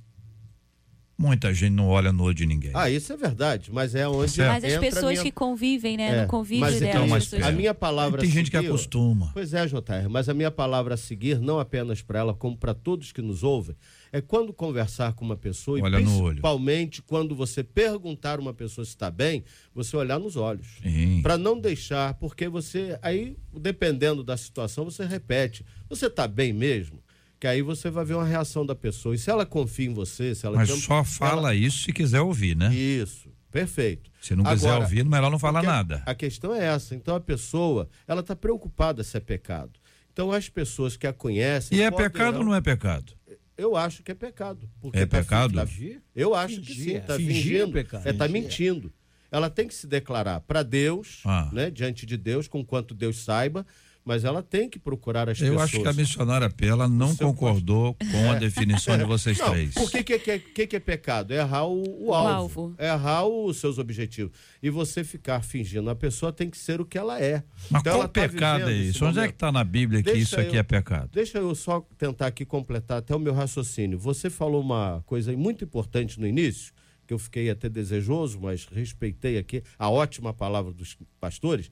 [1.22, 2.72] Muita gente não olha no olho de ninguém.
[2.74, 4.40] Ah, isso é verdade, mas é onde.
[4.40, 5.22] Mas as pessoas minha...
[5.22, 6.18] que convivem, né?
[6.18, 8.20] É, no convívio mas, então, mas a minha palavra.
[8.20, 9.30] Tem gente seguir, que acostuma.
[9.32, 12.74] Pois é, JR, mas a minha palavra a seguir, não apenas para ela, como para
[12.74, 13.76] todos que nos ouvem,
[14.12, 18.90] é quando conversar com uma pessoa, Olha e principalmente quando você perguntar uma pessoa se
[18.90, 20.80] está bem, você olhar nos olhos.
[21.22, 25.64] Para não deixar, porque você, aí, dependendo da situação, você repete.
[25.88, 27.01] Você está bem mesmo?
[27.42, 29.16] Que aí você vai ver uma reação da pessoa.
[29.16, 30.58] E se ela confia em você, se ela.
[30.58, 31.54] Mas só fala ela...
[31.56, 32.72] isso se quiser ouvir, né?
[32.72, 33.28] Isso.
[33.50, 34.12] Perfeito.
[34.20, 36.04] Se não quiser Agora, ouvir, melhor não falar nada.
[36.06, 36.94] A questão é essa.
[36.94, 39.72] Então a pessoa, ela está preocupada se é pecado.
[40.12, 41.78] Então as pessoas que a conhecem.
[41.78, 43.12] E é pecado ou não é pecado?
[43.58, 44.70] Eu acho que é pecado.
[44.80, 45.54] Porque é tá pecado?
[45.54, 45.66] Tá,
[46.14, 46.96] eu acho fingir, que sim.
[46.96, 47.76] Está fingindo.
[47.76, 48.92] É, é tá mentindo.
[49.32, 51.50] Ela tem que se declarar para Deus, ah.
[51.52, 53.66] né, diante de Deus, com quanto Deus saiba,
[54.04, 55.58] mas ela tem que procurar as eu pessoas.
[55.58, 58.38] Eu acho que a missionária Pela não concordou com a é.
[58.38, 59.74] definição de vocês não, três.
[59.74, 61.32] Por que, que, que, que é pecado?
[61.32, 62.74] É errar o, o, alvo, o alvo.
[62.78, 64.32] É errar os seus objetivos.
[64.62, 65.88] E você ficar fingindo.
[65.88, 67.44] A pessoa tem que ser o que ela é.
[67.70, 69.04] Mas então, qual tá pecado é isso?
[69.04, 71.10] Onde é que está na Bíblia que deixa isso aqui eu, é pecado?
[71.12, 73.98] Deixa eu só tentar aqui completar até o meu raciocínio.
[73.98, 76.72] Você falou uma coisa muito importante no início,
[77.06, 81.70] que eu fiquei até desejoso, mas respeitei aqui a ótima palavra dos pastores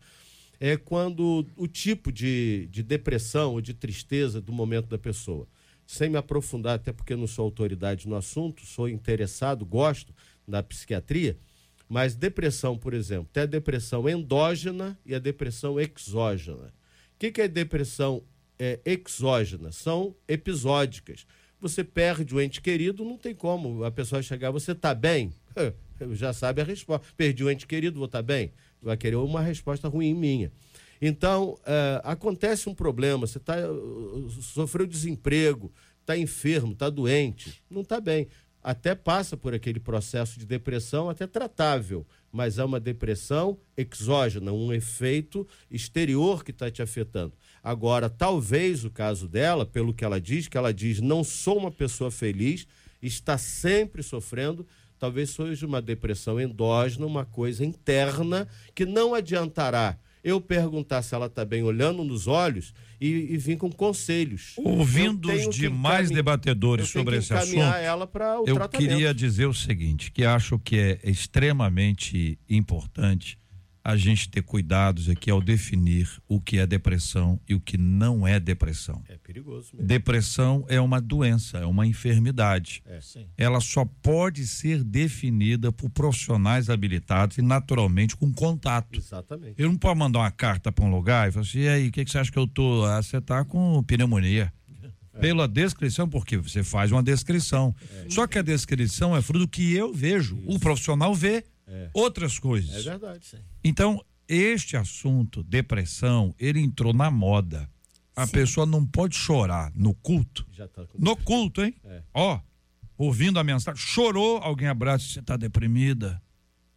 [0.60, 5.48] é quando o tipo de, de depressão ou de tristeza do momento da pessoa.
[5.86, 10.14] Sem me aprofundar, até porque não sou autoridade no assunto, sou interessado, gosto
[10.46, 11.38] da psiquiatria,
[11.88, 16.66] mas depressão, por exemplo, tem a depressão endógena e a depressão exógena.
[16.66, 18.22] O que, que é depressão
[18.58, 19.72] é, exógena?
[19.72, 21.26] São episódicas.
[21.60, 25.32] Você perde o ente querido, não tem como a pessoa chegar, você está bem?
[26.12, 27.06] Já sabe a resposta.
[27.16, 28.52] Perdi o ente querido, vou estar tá bem?
[28.82, 30.52] Vai querer uma resposta ruim minha.
[31.00, 33.56] Então, é, acontece um problema, você tá,
[34.42, 38.28] sofreu desemprego, está enfermo, está doente, não está bem.
[38.62, 44.70] Até passa por aquele processo de depressão, até tratável, mas é uma depressão exógena, um
[44.70, 47.32] efeito exterior que está te afetando.
[47.62, 51.70] Agora, talvez o caso dela, pelo que ela diz, que ela diz, não sou uma
[51.70, 52.66] pessoa feliz,
[53.00, 54.66] está sempre sofrendo,
[55.00, 61.26] talvez seja uma depressão endógena, uma coisa interna que não adiantará eu perguntar se ela
[61.26, 64.52] está bem olhando nos olhos e, e vir com conselhos.
[64.58, 68.04] Ouvindo os demais debatedores sobre esse assunto, ela
[68.38, 73.39] o eu queria dizer o seguinte, que acho que é extremamente importante
[73.82, 78.26] a gente ter cuidados aqui ao definir o que é depressão e o que não
[78.26, 79.02] é depressão.
[79.08, 79.86] É perigoso mesmo.
[79.86, 82.82] Depressão é uma doença, é uma enfermidade.
[82.86, 83.00] É.
[83.38, 88.98] Ela só pode ser definida por profissionais habilitados e naturalmente com contato.
[88.98, 89.54] Exatamente.
[89.56, 91.92] Eu não posso mandar uma carta para um lugar e falar assim, e aí, o
[91.92, 92.84] que, que você acha que eu tô?
[92.84, 94.52] Ah, você tá com pneumonia.
[95.20, 97.74] Pela descrição, porque você faz uma descrição.
[98.08, 100.38] Só que a descrição é fruto do que eu vejo.
[100.46, 101.44] O profissional vê
[101.92, 102.86] outras coisas.
[102.86, 103.38] É verdade.
[103.64, 107.68] Então, este assunto, depressão, ele entrou na moda.
[108.14, 110.46] A pessoa não pode chorar no culto.
[110.52, 110.98] Já tá com...
[110.98, 111.74] No culto, hein?
[111.84, 112.02] É.
[112.12, 112.40] Ó,
[112.98, 116.20] ouvindo a mensagem, chorou, alguém abraça, você tá deprimida.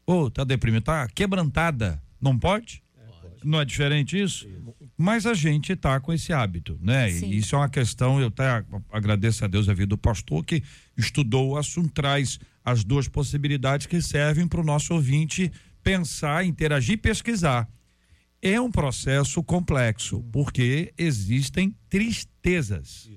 [0.05, 2.01] Ô, tá deprimida, tá quebrantada.
[2.21, 2.81] Não pode?
[3.43, 4.47] Não é diferente isso?
[4.97, 7.11] Mas a gente tá com esse hábito, né?
[7.11, 7.29] Sim.
[7.29, 10.63] E isso é uma questão, eu até agradeço a Deus a vida do pastor que
[10.95, 15.51] estudou o assunto, traz as duas possibilidades que servem para o nosso ouvinte
[15.83, 17.67] pensar, interagir e pesquisar.
[18.41, 23.09] É um processo complexo, porque existem tristezas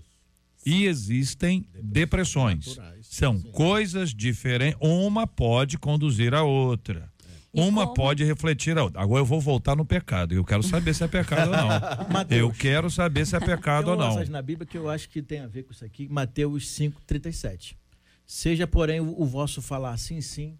[0.64, 2.66] e existem depressões.
[2.66, 4.78] naturais, São coisas diferentes.
[4.80, 7.10] Uma pode conduzir a outra.
[7.54, 9.00] E Uma como- pode refletir a outra.
[9.00, 10.34] Agora eu vou voltar no pecado.
[10.34, 11.68] Eu quero saber se é pecado ou não.
[12.12, 12.40] Mateus.
[12.40, 14.12] Eu quero saber se é pecado Tem ou uma não.
[14.12, 17.74] passagem na Bíblia que eu acho que tem a ver com isso aqui, Mateus 5:37.
[18.26, 20.58] Seja, porém, o, o vosso falar sim, sim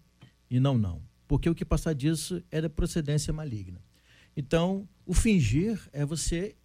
[0.49, 1.01] e não, não.
[1.27, 3.81] Porque o que passar disso é da procedência maligna.
[4.35, 6.55] Então, o fingir é você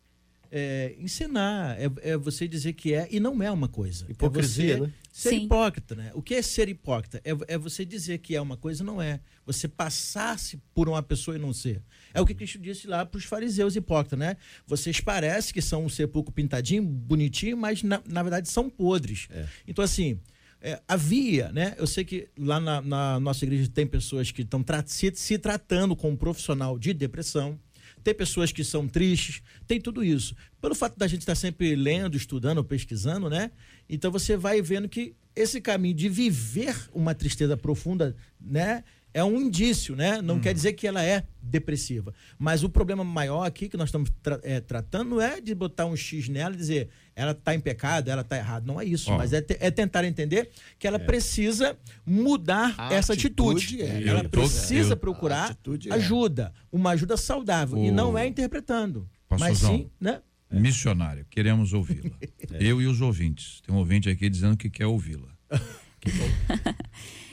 [0.55, 4.05] é, ensinar, é, é você dizer que é e não é uma coisa.
[4.09, 4.93] Hipocrisia, é você né?
[5.11, 5.45] Ser Sim.
[5.45, 6.11] hipócrita, né?
[6.15, 7.21] O que é ser hipócrita?
[7.25, 9.21] É, é você dizer que é uma coisa e não é.
[9.45, 11.83] Você passar-se por uma pessoa e não ser.
[12.15, 14.37] É o que Cristo disse lá para os fariseus hipócritas, né?
[14.67, 19.29] Vocês parecem que são um sepulcro pintadinho, bonitinho, mas na, na verdade são podres.
[19.67, 20.19] Então, assim,
[20.63, 21.75] é, havia, né?
[21.77, 25.37] Eu sei que lá na, na nossa igreja tem pessoas que estão tra se, se
[25.37, 27.59] tratando com um profissional de depressão.
[28.03, 30.35] Tem pessoas que são tristes, tem tudo isso.
[30.61, 33.51] Pelo fato da gente estar sempre lendo, estudando, pesquisando, né?
[33.89, 38.83] Então você vai vendo que esse caminho de viver uma tristeza profunda, né?
[39.15, 40.23] É um indício, né?
[40.23, 42.15] Não quer dizer que ela é depressiva.
[42.39, 45.85] Mas o problema maior aqui que nós estamos tra- é, tratando não é de botar
[45.87, 48.67] um X nela e dizer ela está em pecado, ela está errada.
[48.67, 49.11] Não é isso.
[49.13, 49.17] Ó.
[49.19, 53.65] Mas é, te- é tentar entender que ela precisa mudar A essa atitude.
[53.65, 54.09] atitude é.
[54.09, 55.57] Ela Eu precisa eu- procurar
[55.91, 55.95] é.
[55.95, 57.79] ajuda, uma ajuda saudável.
[57.79, 59.09] E O- não é interpretando.
[59.29, 59.77] Mas Pastorzão.
[59.79, 60.21] sim, né?
[60.51, 62.11] Missionária, queremos ouvi-la.
[62.61, 63.63] Eu e os ouvintes.
[63.67, 65.29] Tem um ouvinte aqui dizendo que quer ouvi-la.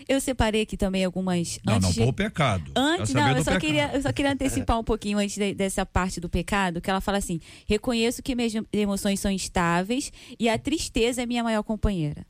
[0.10, 1.60] Eu separei aqui também algumas.
[1.64, 2.72] Não, antes não, de- o pecado.
[2.76, 3.62] Antes, saber não, eu só, pecado.
[3.62, 7.00] queria, eu só queria antecipar um pouquinho antes de- dessa parte do pecado, que ela
[7.00, 12.26] fala assim: reconheço que minhas emoções são estáveis e a tristeza é minha maior companheira.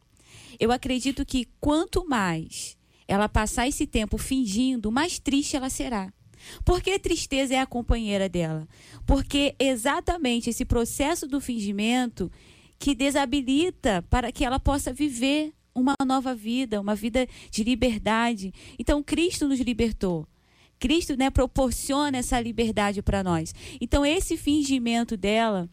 [0.60, 6.12] Eu acredito que quanto mais ela passar esse tempo fingindo, mais triste ela será.
[6.66, 8.68] Porque a tristeza é a companheira dela.
[9.06, 12.30] Porque exatamente esse processo do fingimento
[12.78, 18.54] que desabilita para que ela possa viver uma nova vida, uma vida de liberdade.
[18.78, 20.28] Então Cristo nos libertou.
[20.80, 23.54] Cristo, né, proporciona essa liberdade para nós.
[23.82, 25.70] Então esse fingimento dela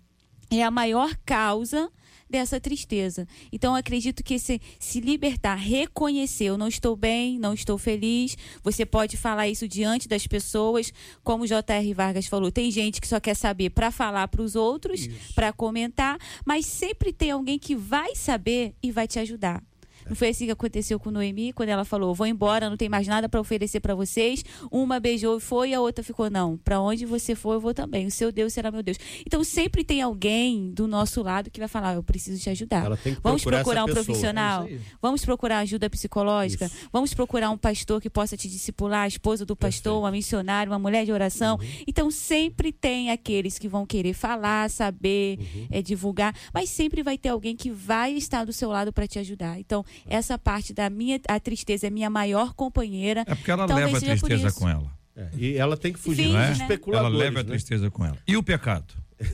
[0.50, 1.90] é a maior causa
[2.28, 3.26] dessa tristeza.
[3.52, 8.84] Então acredito que se, se libertar, reconhecer, eu não estou bem, não estou feliz, você
[8.84, 10.92] pode falar isso diante das pessoas,
[11.22, 11.94] como o J.R.
[11.94, 16.18] Vargas falou, tem gente que só quer saber para falar para os outros, para comentar,
[16.44, 19.62] mas sempre tem alguém que vai saber e vai te ajudar.
[20.08, 23.06] Não foi assim que aconteceu com Noemi, quando ela falou: "Vou embora, não tem mais
[23.06, 24.44] nada para oferecer para vocês".
[24.70, 28.06] Uma beijou e foi, a outra ficou: "Não, para onde você for, eu vou também.
[28.06, 28.98] O seu Deus será meu Deus".
[29.26, 32.84] Então sempre tem alguém do nosso lado que vai falar: "Eu preciso te ajudar".
[33.22, 34.04] Vamos procurar procurar um pessoa.
[34.04, 39.02] profissional, É isso vamos procurar ajuda psicológica, vamos procurar um pastor que possa te discipular,
[39.02, 41.58] a esposa do pastor, uma missionária, uma mulher de oração.
[41.86, 45.38] Então sempre tem aqueles que vão querer falar, saber,
[45.70, 49.18] é, divulgar, mas sempre vai ter alguém que vai estar do seu lado para te
[49.18, 49.58] ajudar.
[49.58, 53.24] Então essa parte da minha a tristeza é minha maior companheira.
[53.26, 54.96] É porque ela Talvez leva a tristeza com ela.
[55.16, 56.48] É, E ela tem que fugir Finge, é?
[56.50, 56.64] dos né?
[56.64, 57.18] Ela especuladores.
[57.18, 57.48] leva a né?
[57.48, 58.18] tristeza com ela.
[58.28, 58.92] E o pecado?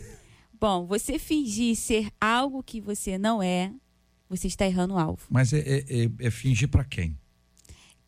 [0.60, 3.72] Bom, você fingir ser algo que você não é,
[4.28, 5.22] você está errando o alvo.
[5.28, 7.18] Mas é, é- é- é fingir pra quem?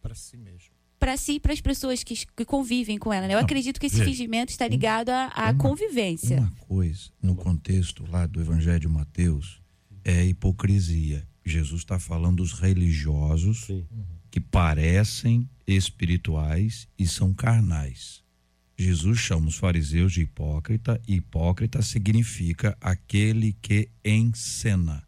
[0.01, 0.73] Para si mesmo.
[1.01, 3.27] Para si e para as pessoas que, que convivem com ela.
[3.27, 3.35] né?
[3.35, 6.39] Eu Não, acredito que esse veja, fingimento está ligado à, à uma- convivência.
[6.39, 9.61] Uma coisa, no contexto lá do Evangelho de Mateus,
[10.05, 11.27] é hipocrisia.
[11.45, 13.87] Jesus está falando dos religiosos Sim.
[14.31, 18.25] que parecem espirituais e são carnais.
[18.77, 25.07] Jesus chama os fariseus de hipócrita, e hipócrita significa aquele que encena,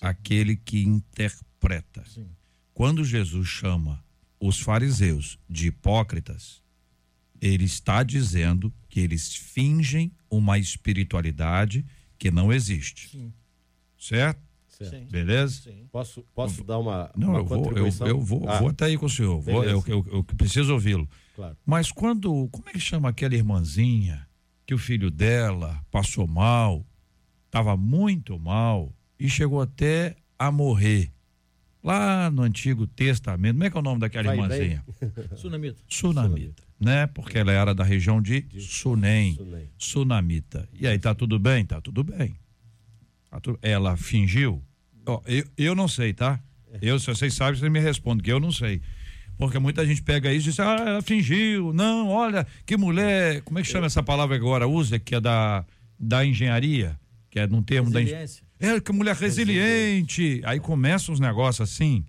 [0.00, 2.04] aquele que interpreta.
[2.06, 2.26] Sim.
[2.72, 4.04] Quando Jesus chama
[4.40, 6.60] os fariseus de hipócritas,
[7.40, 11.84] Ele está dizendo que eles fingem uma espiritualidade
[12.18, 13.10] que não existe.
[13.10, 13.32] Sim.
[13.96, 14.42] Certo?
[14.82, 15.06] Sim.
[15.10, 15.62] Beleza?
[15.62, 15.86] Sim.
[15.92, 18.98] Posso, posso dar uma, Não, uma eu vou, eu, eu vou, Ah, vou até aí
[18.98, 19.40] com o senhor.
[19.40, 21.08] Vou, eu, eu, eu preciso ouvi-lo.
[21.36, 21.56] Claro.
[21.64, 22.48] Mas quando.
[22.48, 24.26] Como é que chama aquela irmãzinha
[24.66, 26.84] que o filho dela passou mal,
[27.46, 31.12] estava muito mal e chegou até a morrer?
[31.82, 33.54] Lá no Antigo Testamento.
[33.54, 34.84] Como é que é o nome daquela Vai irmãzinha?
[35.36, 35.82] Sunamita.
[35.86, 36.62] Sunamita.
[36.80, 37.06] Né?
[37.08, 39.34] Porque ela era da região de Sunem.
[39.34, 39.70] Sunem.
[39.76, 40.68] Sunamita.
[40.72, 41.64] E aí, tá tudo bem?
[41.64, 42.34] Tá tudo bem.
[43.62, 44.62] Ela fingiu?
[45.06, 46.40] Ó, eu, eu não sei, tá?
[46.80, 48.80] Eu, se vocês sabem, vocês me respondem, que eu não sei.
[49.36, 51.72] Porque muita gente pega isso e diz, ah, ela fingiu.
[51.72, 53.42] Não, olha, que mulher.
[53.42, 55.64] Como é que chama essa palavra agora usa, que é da,
[55.98, 56.98] da engenharia?
[57.30, 58.28] Que é num termo da engenharia.
[58.60, 60.40] É, que mulher resiliente.
[60.44, 62.04] Aí começam uns negócios assim,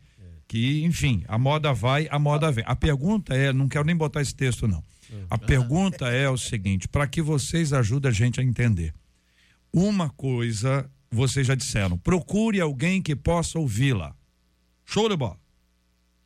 [0.47, 2.63] que, enfim, a moda vai, a moda vem.
[2.67, 4.83] A pergunta é, não quero nem botar esse texto, não.
[5.29, 8.93] A pergunta é o seguinte, para que vocês ajudem a gente a entender.
[9.71, 14.15] Uma coisa, vocês já disseram, procure alguém que possa ouvi-la.
[14.85, 15.39] Show de bola.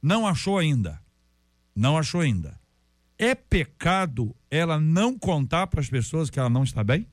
[0.01, 0.99] Não achou ainda.
[1.75, 2.59] Não achou ainda.
[3.17, 7.07] É pecado ela não contar para as pessoas que ela não está bem?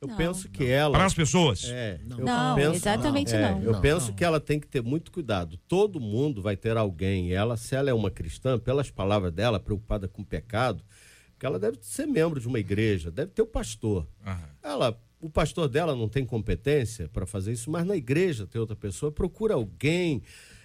[0.00, 0.16] Eu Não.
[0.16, 0.92] penso que ela.
[0.92, 1.62] Para as pessoas?
[1.64, 3.62] É, eu Não, penso- exatamente é, não.
[3.62, 4.14] Eu Não, penso não.
[4.14, 5.56] que ela tem que ter muito cuidado.
[5.68, 7.28] Todo mundo vai ter alguém.
[7.28, 10.82] e Ela, se ela é uma cristã, pelas palavras dela, preocupada com o pecado,
[11.30, 14.08] porque ela deve ser membro de uma igreja, deve ter o pastor.
[14.26, 14.48] Aham.
[14.62, 18.76] Ela, o pastor dela não tem competência para fazer isso, mas na igreja tem outra
[18.76, 20.20] pessoa, procura alguém.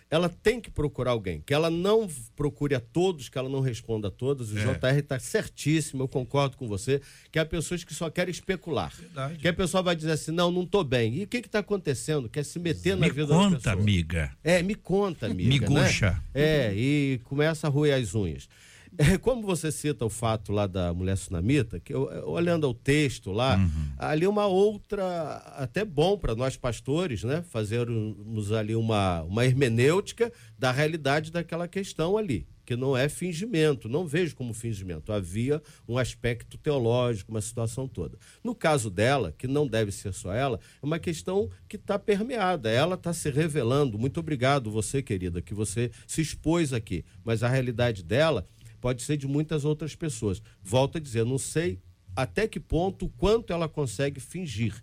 [0.10, 4.08] Ela tem que procurar alguém, que ela não procure a todos, que ela não responda
[4.08, 4.54] a todos.
[4.54, 4.62] O É.
[4.64, 8.94] JR está certíssimo, eu concordo com você, que há pessoas que só querem especular.
[8.98, 9.38] Verdade.
[9.38, 11.14] Que a pessoa vai dizer assim, não, não estou bem.
[11.16, 12.30] E o que está acontecendo?
[12.30, 13.74] Quer se meter na Me vida da conta, pessoa.
[13.76, 14.32] amiga.
[14.42, 15.50] É, me conta, amiga.
[15.50, 16.12] Miguxa.
[16.34, 16.42] Né?
[16.42, 18.48] É, e começa a roer as unhas.
[19.22, 23.60] Como você cita o fato lá da mulher sunamita, que eu, olhando ao texto lá,
[23.98, 27.44] ali uma outra, até bom para nós pastores, né?
[27.50, 34.06] Fazermos ali uma, uma hermenêutica da realidade daquela questão ali, que não é fingimento, não
[34.06, 35.14] vejo como fingimento.
[35.14, 38.18] Havia um aspecto teológico, uma situação toda.
[38.44, 42.70] No caso dela, que não deve ser só ela, é uma questão que está permeada.
[42.70, 43.98] Ela está se revelando.
[43.98, 47.06] Muito obrigado, você, querida, que você se expôs aqui.
[47.24, 48.46] Mas a realidade dela
[48.88, 50.42] pode ser de muitas outras pessoas.
[50.64, 51.78] Volto a dizer, não sei
[52.16, 54.82] até que ponto, quanto ela consegue fingir.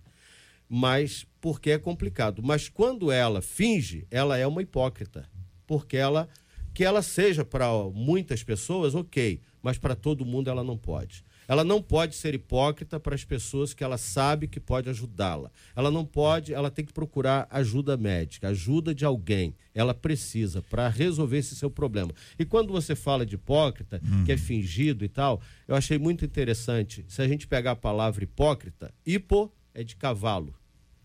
[0.68, 2.42] Mas porque é complicado.
[2.42, 5.26] Mas quando ela finge, ela é uma hipócrita.
[5.66, 6.28] Porque ela
[6.74, 11.24] que ela seja para muitas pessoas, OK, mas para todo mundo ela não pode.
[11.46, 15.50] Ela não pode ser hipócrita para as pessoas que ela sabe que pode ajudá-la.
[15.76, 19.54] Ela não pode, ela tem que procurar ajuda médica, ajuda de alguém.
[19.74, 22.12] Ela precisa para resolver esse seu problema.
[22.38, 27.04] E quando você fala de hipócrita, que é fingido e tal, eu achei muito interessante.
[27.08, 30.54] Se a gente pegar a palavra hipócrita, hipo é de cavalo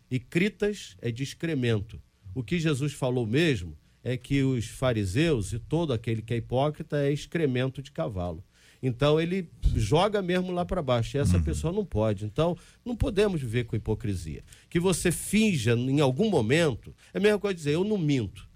[0.10, 2.02] e critas é de excremento.
[2.34, 6.97] O que Jesus falou mesmo é que os fariseus e todo aquele que é hipócrita
[6.97, 8.43] é excremento de cavalo.
[8.82, 11.18] Então ele joga mesmo lá para baixo.
[11.18, 12.26] E essa pessoa não pode.
[12.26, 14.44] Então não podemos viver com hipocrisia.
[14.70, 18.48] Que você finja em algum momento, é a mesma coisa dizer, eu não minto.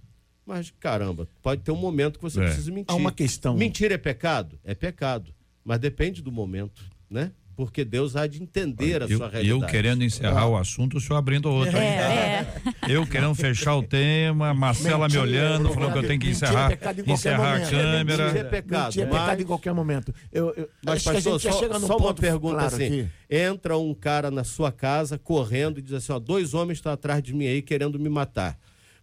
[0.45, 2.45] Mas caramba, pode ter um momento que você É.
[2.45, 2.93] precisa mentir.
[2.93, 3.55] Há uma questão.
[3.55, 4.59] Mentir é pecado?
[4.63, 5.33] É pecado.
[5.63, 7.31] Mas depende do momento, né?
[7.55, 9.71] Porque Deus há de entender a Eu, sua eu realidade.
[9.71, 11.77] querendo encerrar o assunto, o senhor abrindo outro.
[11.77, 12.47] É, é.
[12.87, 16.47] Eu querendo fechar o tema, Marcela me Mentira, olhando, falando que eu tenho que mentira
[16.47, 17.69] é encerrar, pecado em qualquer encerrar a momento.
[17.69, 18.23] câmera.
[18.39, 18.85] É pecado.
[18.85, 20.15] Mentir é mas- pecado em qualquer momento.
[20.31, 22.85] Eu, eu, Mas, acho que a pastor, só, só uma pergunta claro assim.
[23.01, 23.07] aqui.
[23.29, 27.21] Entra um cara na sua casa correndo e diz assim: ó, dois homens estão atrás
[27.21, 28.57] de mim aí querendo me matar.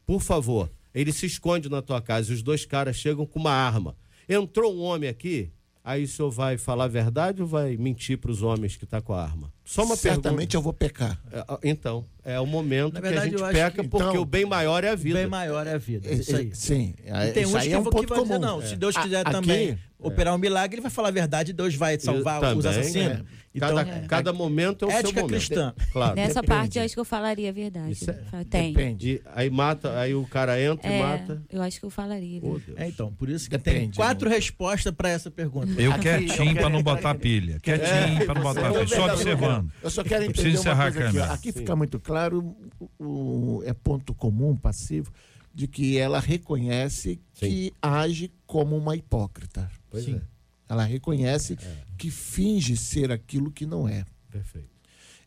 [0.05, 3.53] Por favor, ele se esconde na tua casa e os dois caras chegam com uma
[3.53, 3.95] arma.
[4.29, 5.51] Entrou um homem aqui,
[5.91, 9.01] aí o senhor vai falar a verdade ou vai mentir para os homens que está
[9.01, 9.53] com a arma?
[9.65, 11.21] Só uma Certamente eu vou pecar.
[11.31, 11.59] pergunta.
[11.63, 14.09] É, Então, é o momento Na que a verdade, gente eu acho peca que- porque
[14.09, 15.19] então, o bem maior é a O vida.
[15.19, 16.09] bem maior é a vida.
[16.09, 16.49] É, Isso aí.
[16.51, 18.35] é, Sim, E tem isso uns aí que, é um vão- ponto que vai dizer,
[18.35, 18.47] comum.
[18.47, 21.53] não, se Deus A- quiser aqui- também operar um milagre, ele vai falar a verdade,
[21.53, 23.19] Deus vai salvar Eu os também, assassinos.
[23.21, 23.41] é.
[23.53, 25.29] Então, cada, cada momento é o seu ética momento.
[25.37, 25.75] cristã.
[25.93, 26.15] Claro.
[26.15, 26.47] Nessa Depende.
[26.47, 27.91] parte eu acho que eu falaria a verdade.
[27.91, 28.73] Isso é- Fala, Tem.
[28.73, 29.09] Depende.
[29.11, 31.43] E aí mata, aí o cara entra e É, mata.
[31.51, 32.39] eu acho que eu falaria.
[32.45, 32.61] Oh.
[32.77, 34.37] É, então, por isso que tem Depende, quatro não.
[34.37, 35.67] respostas para essa pergunta.
[35.83, 37.59] Eu Aqui, quietinho para não botar pilha.
[37.61, 38.87] Quietinho para não botar pilha.
[38.87, 39.73] Só observando.
[39.83, 41.33] Eu só quero entender uma encerrar a coisa aqui.
[41.33, 42.57] Aqui fica muito claro, o,
[42.99, 45.11] o- é ponto comum, passivo,
[45.55, 49.71] de que ela reconhece que age como uma hipócrita.
[49.89, 50.17] Pois Sim.
[50.17, 50.23] é.
[50.69, 51.57] Ela reconhece
[51.99, 54.05] que finge ser aquilo que não é.
[54.31, 54.69] Perfeito.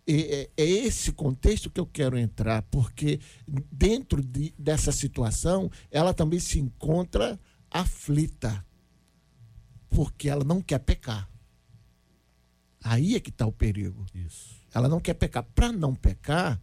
[0.08, 3.20] E é, é esse contexto que eu quero entrar, porque
[3.72, 7.38] dentro de- dessa situação, ela também se encontra
[7.70, 8.66] aflita,
[9.90, 11.30] porque ela não quer pecar.
[12.84, 14.06] Aí é que está o perigo.
[14.14, 14.56] Isso.
[14.74, 15.44] Ela não quer pecar.
[15.56, 16.60] Para não pecar,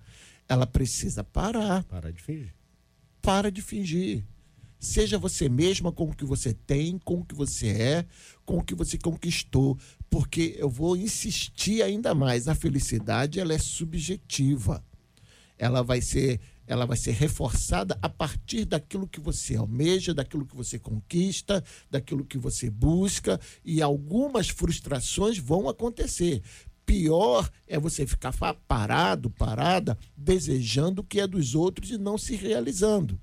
[0.51, 1.85] ela precisa parar.
[1.85, 2.53] Para de fingir.
[3.23, 4.25] Para de fingir.
[4.81, 8.07] Seja você mesma com o que você tem, com o que você é,
[8.45, 9.79] com o que você conquistou.
[10.11, 12.49] Porque eu vou insistir ainda mais.
[12.49, 14.85] A felicidade ela é subjetiva.
[15.57, 20.55] Ela vai ser ela vai ser reforçada a partir daquilo que você almeja, daquilo que
[20.55, 26.41] você conquista, daquilo que você busca, e algumas frustrações vão acontecer.
[26.87, 28.33] Pior é você ficar
[28.67, 33.21] parado, parada, desejando o que é dos outros e não se realizando.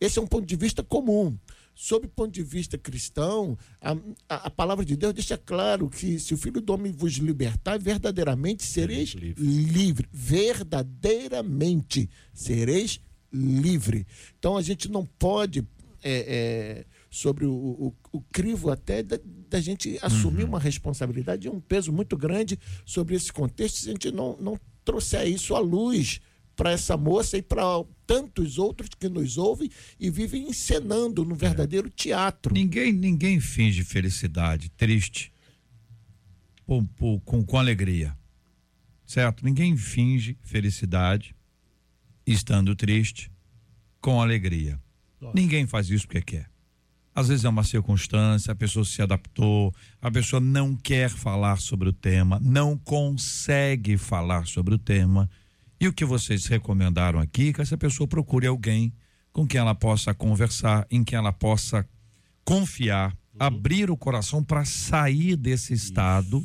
[0.00, 1.36] Esse é um ponto de vista comum.
[1.74, 3.92] Sob o ponto de vista cristão, a,
[4.28, 7.78] a- a palavra de Deus deixa claro que se o Filho do Homem vos libertar,
[7.78, 10.08] verdadeiramente sereis Sereis livre.
[10.12, 13.00] Verdadeiramente sereis
[13.32, 14.06] livre.
[14.38, 15.60] Então a gente não pode,
[16.02, 21.50] é, é, sobre o, o- o crivo até da, da gente assumir uma responsabilidade e
[21.50, 25.58] um peso muito grande sobre esse contexto, se a gente não, não trouxer isso à
[25.58, 26.20] luz
[26.54, 27.62] para essa moça e para
[28.06, 32.52] tantos outros que nos ouvem e vivem encenando no verdadeiro teatro.
[32.52, 35.32] Ninguém, ninguém finge felicidade, triste,
[36.66, 36.84] com,
[37.24, 38.16] com, com, alegria.
[39.06, 39.44] Certo?
[39.44, 41.34] Ninguém finge felicidade
[42.26, 43.30] estando triste
[44.00, 44.78] com alegria.
[45.34, 46.50] Ninguém faz isso porque quer.
[47.18, 51.88] Às vezes é uma circunstância, a pessoa se adaptou, a pessoa não quer falar sobre
[51.88, 55.28] o tema, não consegue falar sobre o tema.
[55.80, 58.94] E o que vocês recomendaram aqui é que essa pessoa procure alguém
[59.32, 61.84] com quem ela possa conversar, em quem ela possa
[62.44, 66.44] confiar, abrir o coração para sair desse estado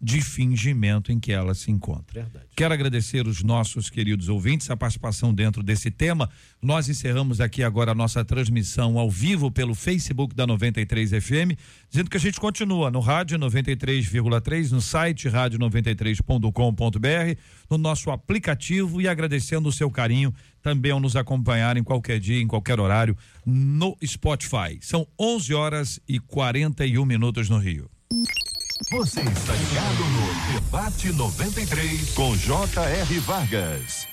[0.00, 2.22] de fingimento em que ela se encontra.
[2.22, 2.46] Verdade.
[2.56, 6.28] Quero agradecer os nossos queridos ouvintes, a participação dentro desse tema.
[6.60, 11.58] Nós encerramos aqui agora a nossa transmissão ao vivo pelo Facebook da 93 FM,
[11.90, 19.08] dizendo que a gente continua no rádio 93,3, no site rádio93.com.br, no nosso aplicativo e
[19.08, 20.32] agradecendo o seu carinho
[20.62, 24.78] também ao nos acompanhar em qualquer dia, em qualquer horário no Spotify.
[24.80, 27.90] São 11 horas e 41 minutos no Rio.
[28.92, 33.18] Você está ligado no Debate 93 com J.R.
[33.20, 34.06] Vargas.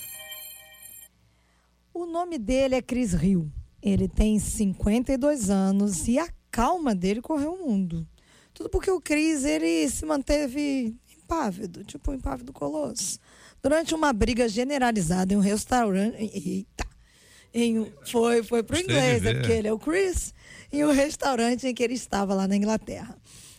[1.94, 3.50] O nome dele é Chris Hill.
[3.82, 8.08] Ele tem 52 anos e a calma dele correu o mundo.
[8.54, 13.20] Tudo porque o Chris ele se manteve impávido, tipo um impávido colosso.
[13.62, 16.18] Durante uma briga generalizada em um restaurante.
[16.18, 16.88] Eita!
[17.54, 20.34] Em um, foi, foi pro inglês, é porque ele é o Chris,
[20.72, 23.18] em um restaurante em que ele estava lá na Inglaterra.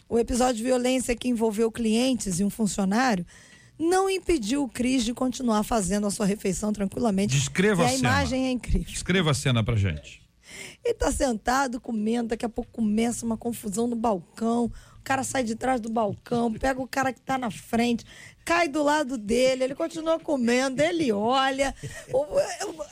[0.09, 3.27] O episódio de violência que envolveu clientes e um funcionário
[3.79, 7.37] não impediu o Chris de continuar fazendo a sua refeição tranquilamente.
[7.37, 8.09] Descreva e a a cena.
[8.09, 8.93] imagem é incrível.
[8.93, 10.28] Escreva a cena pra gente.
[10.85, 14.67] Ele tá sentado comendo, daqui a pouco começa uma confusão no balcão.
[14.99, 18.05] O cara sai de trás do balcão, pega o cara que tá na frente,
[18.45, 21.75] cai do lado dele, ele continua comendo, ele olha,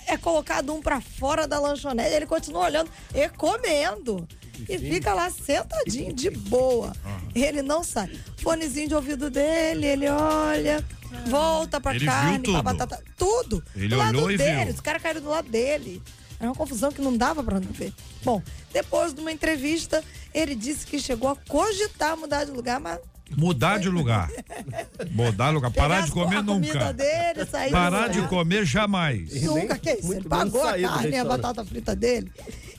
[0.07, 4.27] é colocado um pra fora da lanchonete, ele continua olhando e comendo.
[4.69, 6.93] E fica lá sentadinho, de boa.
[7.35, 8.11] Ele não sai.
[8.39, 10.83] Fonezinho de ouvido dele, ele olha,
[11.27, 13.63] volta pra Ele carne, pra batata, tudo.
[13.75, 14.75] Ele do lado olhou e dele, viu.
[14.75, 16.03] os caras caíram do lado dele.
[16.39, 17.93] Era uma confusão que não dava pra não ver.
[18.23, 20.03] Bom, depois de uma entrevista,
[20.35, 22.99] ele disse que chegou a cogitar mudar de lugar, mas.
[23.37, 24.31] Mudar de lugar.
[25.11, 25.73] Mudar de lugar.
[25.73, 26.93] Parar de comer nunca.
[26.93, 29.35] dele, Parar de comer jamais.
[29.35, 30.13] E Nunca, que isso?
[30.13, 32.31] Ele pagou a carne e a batata frita dele.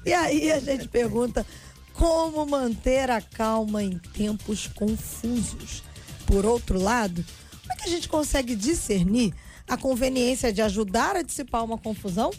[0.05, 1.45] E aí a gente pergunta
[1.91, 5.84] como manter a calma em tempos confusos.
[6.26, 7.26] Por outro lado,
[7.62, 9.34] como é que a gente consegue discernir
[9.68, 12.32] a conveniência de ajudar a dissipar uma confusão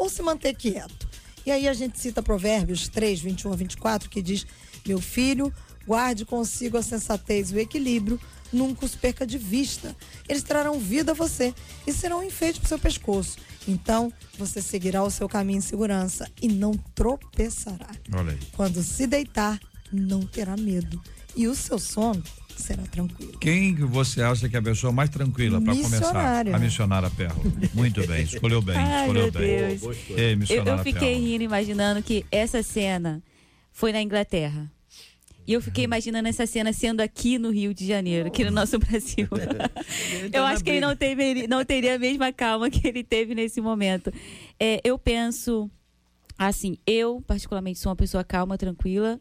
[0.00, 1.06] ou se manter quieto?
[1.44, 4.46] E aí a gente cita Provérbios 3, 21 a 24, que diz:
[4.86, 5.52] Meu filho,
[5.86, 8.18] guarde consigo a sensatez e o equilíbrio,
[8.50, 9.94] nunca os perca de vista.
[10.26, 11.54] Eles trarão vida a você
[11.86, 13.36] e serão um enfeite para o seu pescoço.
[13.68, 17.90] Então, você seguirá o seu caminho em segurança e não tropeçará.
[18.56, 19.60] Quando se deitar,
[19.92, 21.00] não terá medo.
[21.36, 22.22] E o seu sono
[22.60, 23.38] será tranquilo.
[23.38, 26.46] Quem que você acha que é a pessoa mais tranquila para começar?
[26.46, 27.42] A missionária Perla.
[27.74, 29.78] Muito bem, escolheu bem, Ai, escolheu bem.
[29.78, 29.96] Deus.
[30.10, 33.22] Ei, Eu, eu fiquei rindo, imaginando que essa cena
[33.72, 34.70] foi na Inglaterra.
[35.46, 38.78] E eu fiquei imaginando essa cena sendo aqui no Rio de Janeiro, aqui no nosso
[38.78, 39.26] Brasil.
[40.32, 43.60] eu acho que ele não, teve, não teria a mesma calma que ele teve nesse
[43.60, 44.12] momento.
[44.60, 45.68] É, eu penso,
[46.38, 49.20] assim, eu particularmente sou uma pessoa calma, tranquila.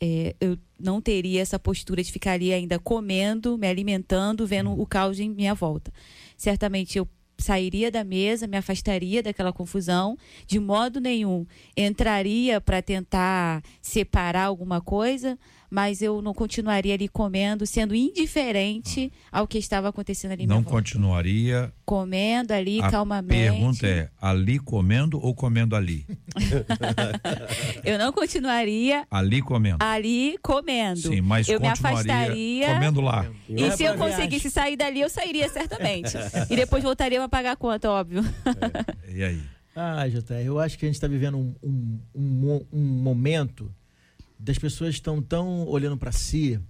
[0.00, 5.18] É, eu não teria essa postura de ficaria ainda comendo, me alimentando, vendo o caos
[5.18, 5.92] em minha volta.
[6.36, 7.08] Certamente eu
[7.38, 10.16] sairia da mesa, me afastaria daquela confusão,
[10.46, 11.46] de modo nenhum
[11.76, 15.38] entraria para tentar separar alguma coisa,
[15.70, 20.44] mas eu não continuaria ali comendo, sendo indiferente ao que estava acontecendo ali.
[20.44, 21.72] em Não continuaria.
[21.84, 23.40] Comendo ali A calmamente.
[23.40, 26.04] pergunta é: ali comendo ou comendo ali?
[27.84, 29.78] Eu não continuaria Ali comendo.
[29.80, 31.00] ali comendo.
[31.00, 32.66] Sim, mas eu me afastaria.
[32.74, 33.26] comendo lá.
[33.48, 36.16] E se eu conseguisse sair dali, eu sairia certamente.
[36.50, 38.22] e depois voltaria a pagar a conta, óbvio.
[39.08, 39.40] E aí?
[39.74, 43.70] Ah, JR, eu acho que a gente está vivendo um, um, um, um momento
[44.38, 46.60] das pessoas estão tão olhando para si,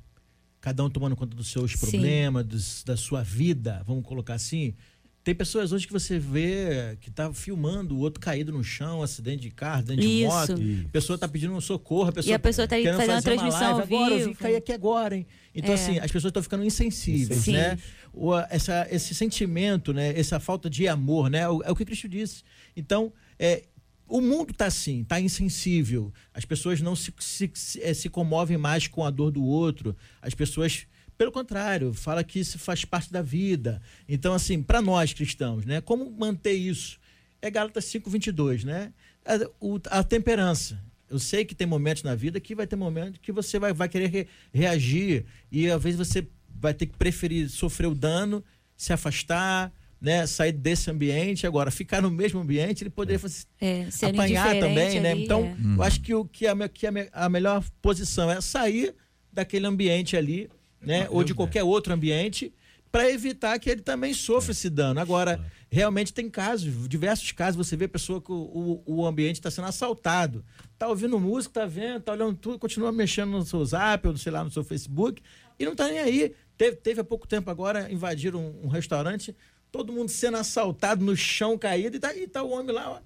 [0.60, 4.74] cada um tomando conta dos seus problemas, dos- da sua vida, vamos colocar assim.
[5.22, 9.42] Tem pessoas hoje que você vê que tá filmando o outro caído no chão, acidente
[9.42, 10.28] de carro, acidente de Isso.
[10.28, 10.52] moto.
[10.86, 13.10] A pessoa tá pedindo um socorro, a pessoa, E a pessoa tá aí querendo fazendo
[13.16, 13.94] uma fazer uma transmissão live.
[13.94, 15.26] ao Agora, eu vim cair aqui agora, hein?
[15.52, 15.74] Então, É.
[15.74, 17.54] assim, as pessoas estão ficando insensíveis, Sim.
[17.54, 17.76] né?
[18.12, 20.16] O, essa, esse sentimento, né?
[20.16, 21.40] Essa falta de amor, né?
[21.40, 22.44] É o, é o que Cristo disse.
[22.76, 23.64] Então, é,
[24.08, 26.12] o mundo está assim, está insensível.
[26.32, 27.50] As pessoas não se, se,
[27.82, 29.96] eh, se comovem mais com a dor do outro.
[30.22, 30.86] As pessoas,
[31.18, 33.80] pelo contrário, fala que isso faz parte da vida.
[34.08, 35.80] Então, assim, para nós cristãos, né?
[35.80, 36.98] Como manter isso?
[37.42, 38.92] É Gálatas 5:22, né?
[39.24, 40.80] A, o- a temperança.
[41.08, 43.88] Eu sei que tem momentos na vida que vai ter momentos que você vai, vai
[43.88, 46.26] querer re- reagir e às vezes você
[46.58, 48.42] vai ter que preferir sofrer o dano,
[48.76, 51.46] se afastar, né, sair desse ambiente.
[51.46, 55.12] Agora, ficar no mesmo ambiente, ele poderia fazer, É, apanhar também, né?
[55.12, 55.78] ali, Então, é.
[55.78, 58.94] eu acho que, o, que, a, que a, me- a melhor posição é sair
[59.32, 60.48] daquele ambiente ali,
[60.80, 61.06] né?
[61.10, 62.52] ou de qualquer outro ambiente,
[62.92, 65.00] para evitar que ele também sofra esse dano.
[65.00, 69.36] Agora, realmente tem casos, diversos casos, você vê a pessoa que o, o, o ambiente
[69.36, 70.42] está sendo assaltado.
[70.78, 74.32] Tá ouvindo música, tá vendo, tá olhando tudo, continua mexendo no seu zap, ou sei
[74.32, 75.20] lá, no seu Facebook,
[75.58, 76.32] e não tá nem aí.
[76.56, 79.36] Teve, teve há pouco tempo agora, invadiram um, um restaurante,
[79.76, 83.00] todo mundo sendo assaltado no chão caído, e tá, e tá o homem lá, ó.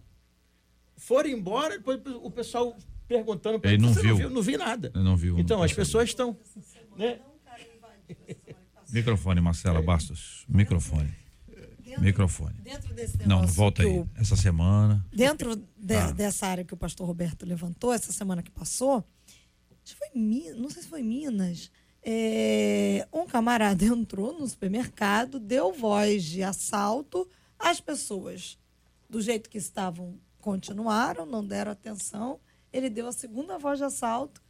[0.96, 2.76] Foram embora, depois o pessoal
[3.08, 4.90] perguntando pra Ele não "Você viu." Não vi nada.
[4.94, 6.36] Eu não vi o- Então, as pessoas estão.
[6.96, 7.18] Né?
[8.92, 10.44] Microfone, Marcela Bastos.
[10.48, 11.14] Microfone.
[11.98, 12.54] Microfone.
[12.62, 13.88] Dentro desse Não, volta aí.
[13.98, 15.04] o- Essa semana.
[15.12, 16.12] dentro de- Ah.
[16.12, 19.04] dessa área que o pastor Roberto levantou, essa semana que passou,
[19.84, 21.70] acho que foi Minas, não sei se foi em Minas,
[22.02, 27.28] é, um camarada entrou no supermercado, deu voz de assalto
[27.58, 28.58] às pessoas.
[29.08, 32.38] Do jeito que estavam, continuaram, não deram atenção.
[32.72, 34.40] Ele deu a segunda voz de assalto,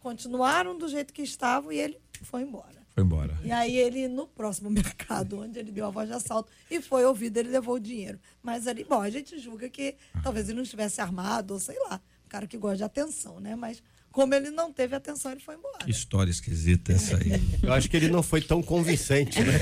[0.00, 2.76] continuaram do jeito que estavam e ele foi embora.
[2.96, 3.38] Foi embora.
[3.44, 7.04] E aí ele, no próximo mercado, onde ele deu a voz de assalto e foi
[7.04, 8.18] ouvido, ele levou o dinheiro.
[8.42, 12.00] Mas ali, bom, a gente julga que talvez ele não estivesse armado, ou sei lá,
[12.24, 13.54] um cara que gosta de atenção, né?
[13.54, 13.82] Mas
[14.16, 15.84] como ele não teve atenção, ele foi embora.
[15.84, 17.38] Que história esquisita essa aí.
[17.62, 19.52] Eu acho que ele não foi tão convincente, né?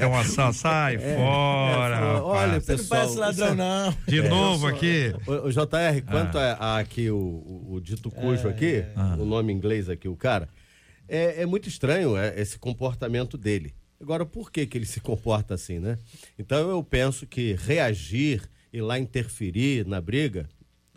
[0.00, 0.58] É um assalto.
[0.58, 1.96] Sai fora.
[1.96, 3.00] É, olha, Você não pessoal.
[3.00, 3.96] parece ladrão, não.
[4.08, 5.14] De novo aqui.
[5.28, 8.82] O, o JR, quanto a, a aqui o, o- o dito cujo aqui,
[9.16, 10.48] o nome em inglês aqui, o cara,
[11.08, 13.72] é, é muito estranho é, esse comportamento dele.
[14.00, 15.98] Agora, por que, que ele se comporta assim, né?
[16.36, 20.48] Então eu penso que reagir e lá interferir na briga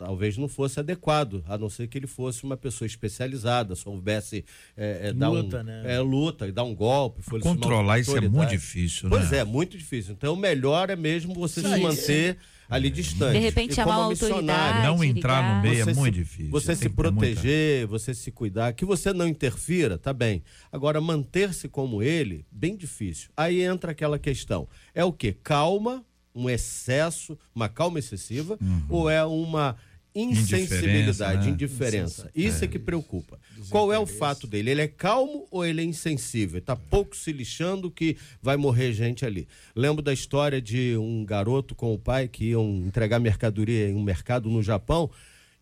[0.04, 4.44] talvez não fosse adequado, a não ser que ele fosse uma pessoa especializada, soubesse
[4.76, 5.82] é, é, dar Luta, um, né?
[5.94, 7.22] é, luta, dar um golpe.
[7.22, 9.16] fosse uma Controlar isso é muito difícil, né?
[9.16, 10.12] Pois é, muito difícil.
[10.14, 12.36] Então, o melhor é mesmo você se manter
[12.68, 13.34] ali distante.
[13.34, 14.86] De repente E chamar uma missionário, autoridade.
[14.86, 15.62] Não entrar no ligar.
[15.62, 16.50] meio é muito se- difícil.
[16.50, 20.12] Você se Tem que ter muita- proteger, você se cuidar, que você não interfira, tá
[20.12, 20.42] bem.
[20.72, 23.30] Agora, manter-se como ele, bem difícil.
[23.36, 25.36] Aí entra aquela questão: é o quê?
[25.44, 29.76] Calma, um excesso, uma calma excessiva, ou é uma
[30.14, 31.52] insensibilidade, né?
[31.52, 32.30] indiferença?
[32.34, 33.38] Isso é que preocupa.
[33.70, 34.70] Qual é o fato dele?
[34.70, 36.58] Ele é calmo ou ele é insensível?
[36.58, 39.48] Está pouco se lixando que vai morrer gente ali.
[39.74, 44.02] Lembro da história de um garoto com o pai que iam entregar mercadoria em um
[44.02, 45.10] mercado no Japão.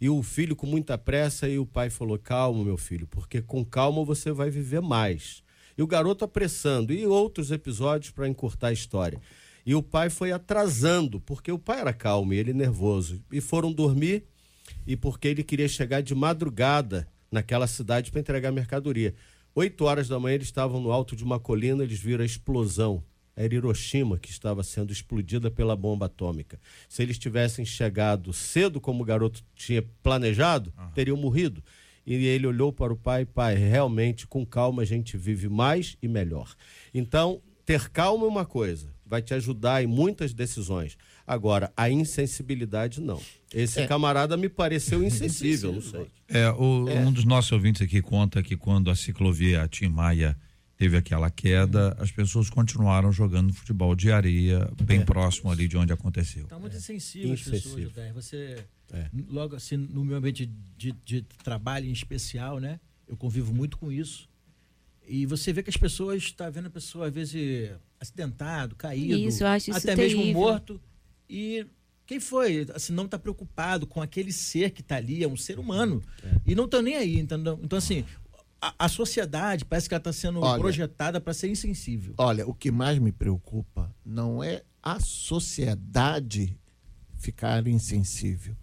[0.01, 3.63] E o filho com muita pressa, e o pai falou: Calma, meu filho, porque com
[3.63, 5.43] calma você vai viver mais.
[5.77, 9.21] E o garoto apressando, e outros episódios para encurtar a história.
[9.65, 13.23] E o pai foi atrasando, porque o pai era calmo e ele nervoso.
[13.31, 14.25] E foram dormir,
[14.87, 19.14] e porque ele queria chegar de madrugada naquela cidade para entregar mercadoria.
[19.55, 23.03] Oito horas da manhã eles estavam no alto de uma colina, eles viram a explosão.
[23.37, 26.61] Era Hiroshima que estava sendo explodida pela bomba atômica.
[26.89, 31.62] Se eles tivessem chegado cedo, como o garoto tinha planejado, teriam morrido.
[32.07, 36.09] E ele olhou para o pai, pai, realmente com calma a gente vive mais e
[36.09, 36.55] melhor.
[36.93, 40.97] Então, ter calma é uma coisa, vai te ajudar em muitas decisões.
[41.33, 43.20] Agora, a insensibilidade não.
[43.55, 46.07] Esse camarada me pareceu insensível, não sei.
[46.28, 50.37] É, o- um dos nossos ouvintes aqui conta que quando a ciclovia Tim Maia
[50.76, 55.93] teve aquela queda, as pessoas continuaram jogando futebol de areia bem próximo ali de onde
[55.93, 56.45] aconteceu.
[56.45, 57.91] Está muito insensível as Insensível.
[57.91, 58.12] pessoas.
[58.14, 59.07] Você, É.
[59.28, 62.81] logo assim, no meu ambiente de, de trabalho em especial, né?
[63.07, 64.28] eu convivo muito com isso.
[65.07, 67.70] E você vê que as pessoas, está vendo a pessoa às vezes
[68.01, 70.41] acidentado, caído, Isso, eu acho isso até mesmo terrível.
[70.41, 70.81] morto.
[71.31, 71.64] E
[72.05, 72.66] quem foi?
[72.74, 76.03] Assim, não está preocupado com aquele ser que está ali, é um ser humano.
[76.45, 77.59] E não estão nem aí, entendeu?
[77.62, 78.05] Então, assim,
[78.61, 80.61] a, a sociedade parece que ela está sendo Olha.
[80.61, 82.14] projetada para ser insensível.
[82.18, 86.59] Olha, o que mais me preocupa não é a sociedade
[87.16, 88.57] ficar insensível.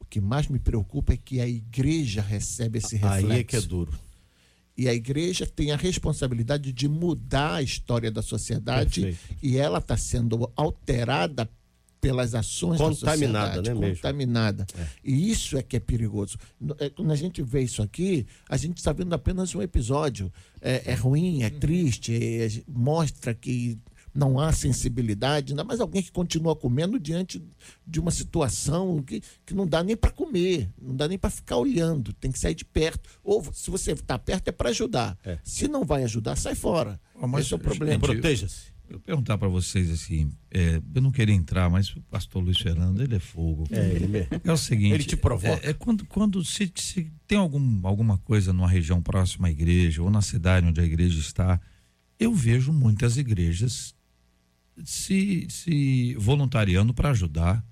[0.00, 3.26] O que mais me preocupa é que a igreja recebe esse reflexo.
[3.30, 3.92] Aí é que é duro.
[4.76, 9.38] E a igreja tem a responsabilidade de mudar a história da sociedade Perfeito.
[9.42, 11.50] e ela está sendo alterada
[12.00, 13.96] pelas ações Contaminada, da sociedade, né, mesmo?
[13.96, 14.66] contaminada.
[15.02, 16.38] E isso é que é perigoso.
[16.78, 20.32] É, Quando a gente vê isso aqui, a gente está vendo apenas um episódio.
[20.60, 23.78] É, é ruim, é triste, é- mostra que
[24.14, 27.42] não há sensibilidade, ainda mais alguém que continua comendo diante
[27.86, 31.56] de uma situação que, que não dá nem para comer, não dá nem para ficar
[31.56, 33.08] olhando, tem que sair de perto.
[33.22, 35.16] Ou se você está perto é para ajudar.
[35.24, 35.38] É.
[35.44, 36.98] Se não vai ajudar, sai fora.
[37.14, 38.00] Mas, Esse é o problema.
[38.00, 38.77] Proteja-se.
[38.88, 43.02] Eu perguntar para vocês assim, é, eu não queria entrar, mas o pastor Luiz Fernando,
[43.02, 43.66] ele é fogo.
[43.70, 44.28] É, ele mesmo.
[44.42, 44.94] É o seguinte.
[44.94, 45.66] Ele te provoca.
[45.66, 50.02] É, é quando, quando se, se tem algum, alguma coisa numa região próxima à igreja
[50.02, 51.60] ou na cidade onde a igreja está,
[52.18, 53.94] eu vejo muitas igrejas
[54.84, 57.64] se, se voluntariando para ajudar.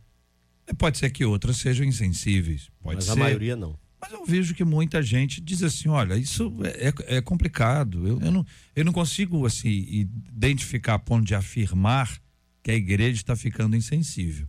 [0.67, 3.12] É, Pode ser que outras sejam insensíveis, pode Mas ser.
[3.12, 3.79] a maioria não.
[4.09, 8.07] Mas eu vejo que muita gente diz assim, olha, isso é, é- é complicado.
[8.07, 12.20] Eu, eu não, eu não consigo assim identificar a ponto de afirmar
[12.62, 14.46] que a igreja está ficando insensível.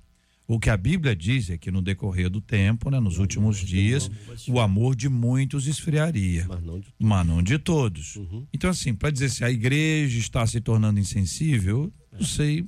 [0.47, 4.09] O que a Bíblia diz é que no decorrer do tempo, né, nos últimos dias,
[4.47, 8.15] o amor de muitos esfriaria, Mas não de mas não de todos.
[8.15, 8.47] Uhum.
[8.53, 12.63] Então, assim, para dizer se a igreja está se tornando insensível, eu não sei.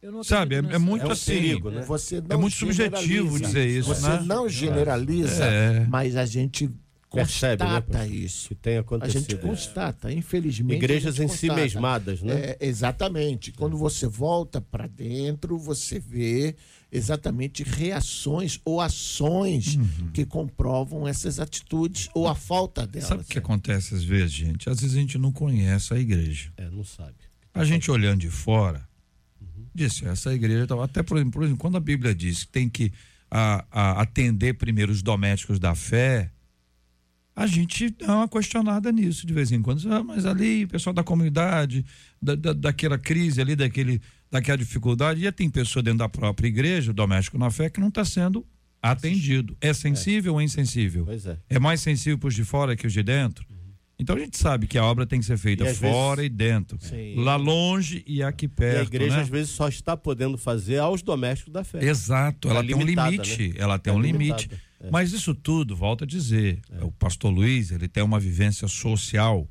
[0.00, 1.32] Eu não Sabe, é, é muito É um assim.
[1.32, 1.82] perigo, né?
[1.82, 4.22] Você É muito subjetivo dizer isso, Você né?
[4.24, 5.86] não generaliza, É.
[5.88, 6.70] mas a gente
[7.10, 8.14] Percebe, né, constata pastor?
[8.14, 8.48] isso.
[8.48, 9.18] Que tem A acontecido.
[9.20, 10.76] gente constata, infelizmente.
[10.76, 11.60] Igrejas a em gente si constata.
[11.62, 12.34] mesmadas, né?
[12.34, 13.50] É, exatamente.
[13.50, 16.54] Quando você volta para dentro, você vê
[16.92, 20.10] exatamente reações ou ações Uhum.
[20.12, 23.08] que comprovam essas atitudes ou a falta delas.
[23.08, 24.68] Sabe o que acontece às vezes, gente?
[24.70, 26.52] Às vezes a gente não conhece a igreja.
[26.56, 27.14] É, não sabe.
[27.52, 28.86] A gente olhando de fora,
[29.78, 30.82] disse, essa igreja tal.
[30.82, 32.92] Até, por exemplo, por exemplo, quando a Bíblia diz que tem que
[33.30, 36.30] a- a- atender primeiro os domésticos da fé,
[37.36, 39.80] a gente dá uma questionada nisso de vez em quando.
[39.92, 41.84] Ah, mas ali, o pessoal da comunidade,
[42.20, 44.00] da, da- daquela crise ali, daquele,
[44.30, 48.04] daquela dificuldade, e tem pessoa dentro da própria igreja, doméstico na fé, que não está
[48.04, 48.44] sendo
[48.82, 49.56] atendido.
[49.60, 51.04] É sensível ou insensível?
[51.04, 51.38] Pois é.
[51.48, 53.46] É mais sensível para os de fora que os de dentro?
[54.00, 56.78] Então a gente sabe que a obra tem que ser feita E fora e dentro.
[56.80, 57.16] Sim.
[57.16, 58.78] Lá longe e aqui E perto.
[58.78, 59.22] a igreja, né?
[59.22, 61.84] às vezes, só está podendo fazer aos domésticos da fé.
[61.84, 63.48] Exato, ela É tem um limitada, limite.
[63.48, 63.54] né?
[63.58, 64.60] Ela tem É um limitada, limite.
[64.80, 64.90] é.
[64.90, 69.48] Mas isso tudo, volto a dizer, o pastor Luiz, ele tem uma vivência social,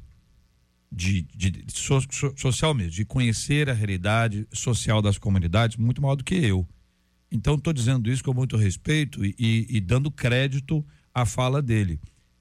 [0.89, 6.01] de, de, de so- so- social mesmo, de conhecer a realidade social das comunidades muito
[6.01, 6.65] maior do que eu.
[7.29, 11.99] Então, estou dizendo isso com muito respeito e, e- e dando crédito à fala dele.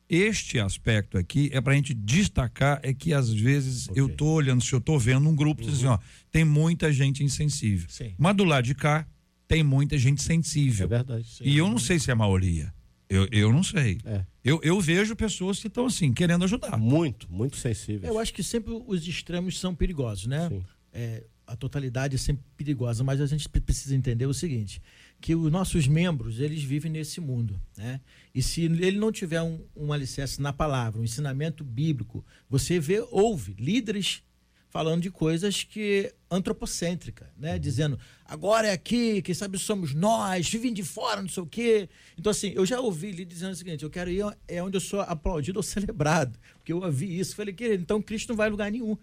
[0.09, 4.14] Este aspecto aqui é para a gente destacar é que às vezes eu Ok.
[4.14, 5.98] estou olhando, se eu estou vendo um grupo, diz assim, ó,
[6.30, 7.88] tem muita gente insensível.
[7.90, 8.14] Sim.
[8.16, 9.07] Mas do lado de cá
[9.48, 10.86] tem muita gente É sensível.
[10.88, 11.26] verdade.
[11.40, 12.72] E eu não sei se é a maioria.
[13.09, 13.98] Eu, eu não sei.
[14.04, 14.24] É.
[14.44, 16.76] Eu, eu vejo pessoas que estão assim, querendo ajudar.
[16.76, 18.04] Muito, muito sensíveis.
[18.04, 20.48] Eu acho que sempre os extremos são perigosos, né?
[20.48, 20.62] Sim.
[20.92, 24.80] É, a totalidade é sempre perigosa, mas a gente pre- precisa entender o seguinte,
[25.20, 28.00] que os nossos membros, eles vivem nesse mundo, né?
[28.34, 33.00] E se ele não tiver um, um alicerce na palavra, um ensinamento bíblico, você vê,
[33.10, 34.22] ouve líderes
[34.68, 37.58] falando de coisas que antropocêntrica, né?
[37.58, 41.88] Dizendo, agora é aqui, quem sabe somos nós, vivem de fora, não sei o quê.
[42.18, 44.80] Então, assim, eu já ouvi líderes dizendo o seguinte, eu quero ir é onde eu
[44.80, 48.50] sou aplaudido ou celebrado, porque eu ouvi isso, falei, querido, então Cristo não vai a
[48.50, 48.98] lugar nenhum.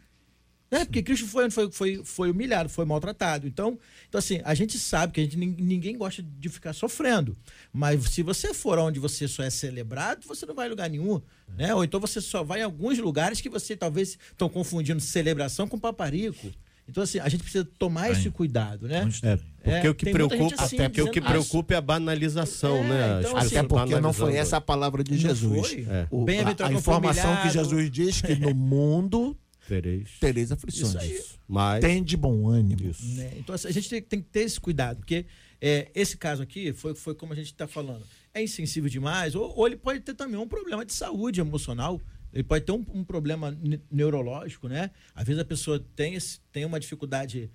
[0.73, 0.85] Né?
[0.85, 3.45] Porque Cristo foi, foi, foi, foi humilhado, foi maltratado.
[3.47, 3.77] Então,
[4.09, 7.37] então, assim, a gente sabe que a gente, nin- ninguém gosta de ficar sofrendo.
[7.71, 11.21] Mas se você for onde você só é celebrado, você não vai a lugar nenhum.
[11.55, 11.75] Né?
[11.75, 15.77] Ou então você só vai em alguns lugares que você talvez estão confundindo celebração com
[15.77, 16.51] paparico.
[16.89, 19.07] Então, assim, a gente precisa tomar esse cuidado, né?
[19.21, 22.77] É, porque É, o que preocupa, assim, até porque o que preocupa é a banalização,
[22.77, 23.19] É, né?
[23.19, 25.67] então, As assim, Até porque não foi essa a palavra de Não Jesus.
[25.69, 25.87] foi.
[25.89, 26.07] É.
[26.11, 26.25] O-
[26.61, 27.49] a, a informação que.
[27.51, 29.37] Jesus diz que no mundo
[29.67, 30.09] Tereis.
[30.19, 30.89] tereis aflições.
[30.89, 31.21] Isso aí.
[31.47, 32.89] Mas Tem de bom ânimo.
[32.89, 33.05] Isso.
[33.15, 33.31] né?
[33.37, 35.25] Então assim, a gente tem, tem que ter esse cuidado, porque
[35.61, 38.03] é, esse caso aqui foi, foi como a gente está falando,
[38.33, 42.01] é insensível demais, ou, ou ele pode ter também um problema de saúde emocional,
[42.33, 44.89] ele pode ter um, um problema ne- neurológico, né?
[45.15, 47.49] Às vezes a pessoa tem, esse, tem uma dificuldade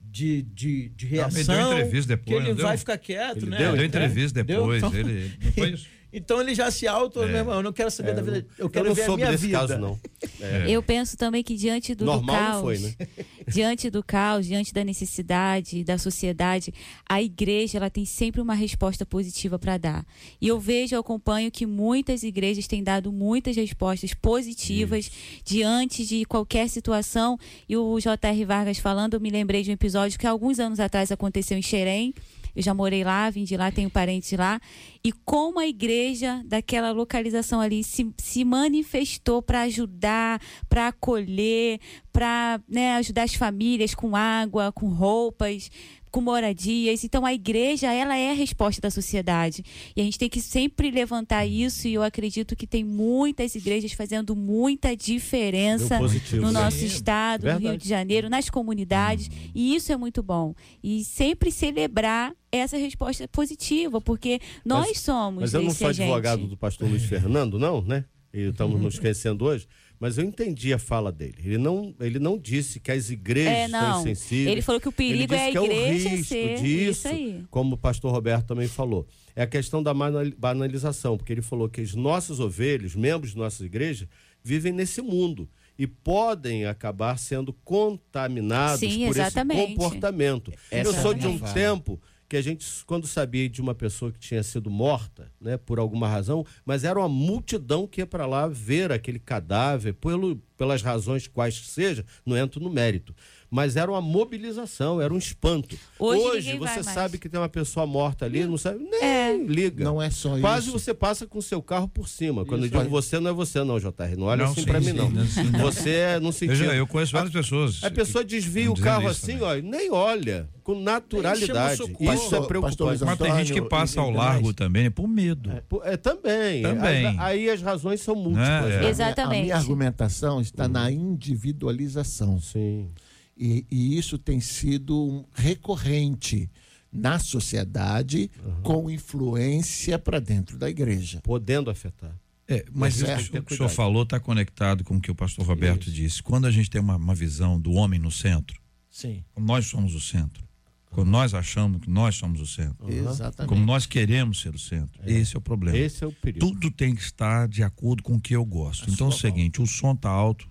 [0.00, 2.78] de, de, de reação, deu entrevista depois, que ele vai deu?
[2.78, 3.58] ficar quieto, Ele né?
[3.58, 3.86] deu Deu É.
[3.86, 4.56] entrevista Deu?
[4.60, 5.36] depois, Então- ele.
[5.42, 5.86] Não foi isso?
[6.12, 7.26] Então ele já se auto, É.
[7.26, 8.46] meu irmão, eu não quero saber da vida.
[8.58, 9.58] Eu quero eu não ver a minha desse vida.
[9.58, 9.98] caso, não.
[10.68, 12.94] Eu penso também que diante do, do Normal caos, não foi, né?
[13.46, 16.72] diante do caos, diante da necessidade da sociedade,
[17.08, 20.06] a igreja ela tem sempre uma resposta positiva para dar.
[20.40, 25.10] E eu vejo, eu acompanho que muitas igrejas têm dado muitas respostas positivas
[25.44, 27.38] diante de qualquer situação.
[27.68, 28.44] E o J.R.
[28.44, 32.14] Vargas falando, eu me lembrei de um episódio que alguns anos atrás aconteceu em Xerém.
[32.54, 34.60] Eu já morei lá, vim de lá, tenho parentes lá.
[35.04, 41.80] E como a igreja daquela localização ali se, se manifestou para ajudar, para acolher,
[42.12, 45.70] para né, ajudar as famílias com água, com roupas,
[46.10, 47.04] com moradias.
[47.04, 49.62] Então a igreja, ela é a resposta da sociedade.
[49.96, 53.92] E a gente tem que sempre levantar isso e eu acredito que tem muitas igrejas
[53.92, 56.60] fazendo muita diferença positivo, no né?
[56.60, 57.82] nosso estado, no Rio Verdade.
[57.82, 59.28] de Janeiro, nas comunidades.
[59.54, 60.54] E isso é muito bom.
[60.82, 66.46] E sempre celebrar essa resposta positiva, porque nós Mas- somos Mas eu não sou advogado
[66.46, 68.04] do pastor Luiz Fernando, não, né?
[68.32, 69.66] E estamos nos conhecendo hoje.
[70.00, 71.34] Mas eu entendi a fala dele.
[71.44, 74.00] Ele não, ele não disse que as igrejas É, não.
[74.00, 74.46] insensíveis.
[74.52, 76.56] Ele falou que o perigo Ele disse é a que é o igreja risco ser
[76.62, 77.44] disso, isso aí.
[77.50, 79.06] como o pastor Roberto também falou.
[79.34, 83.38] É a questão da banal- banalização, porque ele falou que os nossos ovelhos, membros de
[83.38, 84.08] nossas igrejas,
[84.42, 89.60] vivem nesse mundo e podem acabar sendo contaminados Sim, por exatamente.
[89.62, 90.52] esse comportamento.
[90.70, 91.52] Essa Eu sou é a de um fala.
[91.54, 95.78] tempo que a gente, quando sabia de uma pessoa que tinha sido morta, né, por
[95.78, 100.82] alguma razão, mas era uma multidão que ia para lá ver aquele cadáver, pelo, pelas
[100.82, 103.14] razões quais que seja, não entro no mérito.
[103.50, 105.74] Mas era uma mobilização, era um espanto.
[105.98, 106.94] Hoje vai você mais.
[106.94, 109.36] sabe que tem uma pessoa morta ali, não sabe, nem É.
[109.36, 109.82] liga.
[109.82, 110.78] Não é só Quase isso.
[110.78, 112.44] você passa com o seu carro por cima.
[112.44, 112.84] Quando Isso eu aí.
[112.86, 114.16] digo você, não é você não, JR.
[114.18, 115.10] Não olha Não, assim sim, para mim, sim, não.
[115.10, 115.60] não, sim, não.
[115.60, 116.64] Você é no sentido...
[116.64, 117.82] Eu, eu conheço várias pessoas.
[117.82, 119.42] A pessoa desvia o carro assim, também.
[119.42, 121.78] ó, nem olha, com naturalidade.
[121.78, 122.12] socorro.
[122.14, 123.02] Isso é preocupante.
[123.04, 125.50] Mas tem gente que passa ao largo também, é por medo.
[125.50, 125.62] É,
[125.94, 126.62] é, também.
[126.62, 127.06] Também.
[127.06, 128.46] Aí, aí as razões são múltiplas.
[128.46, 128.68] É, é.
[128.68, 128.74] né?
[128.76, 129.38] A minha- Exatamente.
[129.38, 130.68] A minha argumentação está Uhum.
[130.72, 132.38] na individualização.
[132.40, 132.90] Sim.
[133.38, 136.50] E, e isso tem sido um recorrente
[136.92, 138.62] na sociedade Uhum.
[138.62, 141.20] com influência para dentro da igreja.
[141.22, 142.18] Podendo afetar.
[142.46, 145.10] É, mas Mas é, isso tem que o senhor falou está conectado com o que
[145.10, 145.92] o pastor Roberto Isso.
[145.92, 146.22] disse.
[146.22, 148.58] Quando a gente tem uma, uma visão do homem no centro,
[148.90, 149.22] Sim.
[149.36, 150.42] nós somos o centro,
[150.90, 153.48] quando nós achamos que nós somos o centro, Exatamente.
[153.50, 155.76] como nós queremos ser o centro, esse é o problema.
[155.76, 156.38] Esse é o perigo.
[156.46, 158.90] Tudo tem que estar de acordo com o que eu gosto.
[158.90, 160.48] então é o seguinte, o som tá alto,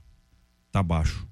[0.72, 1.28] tá baixo.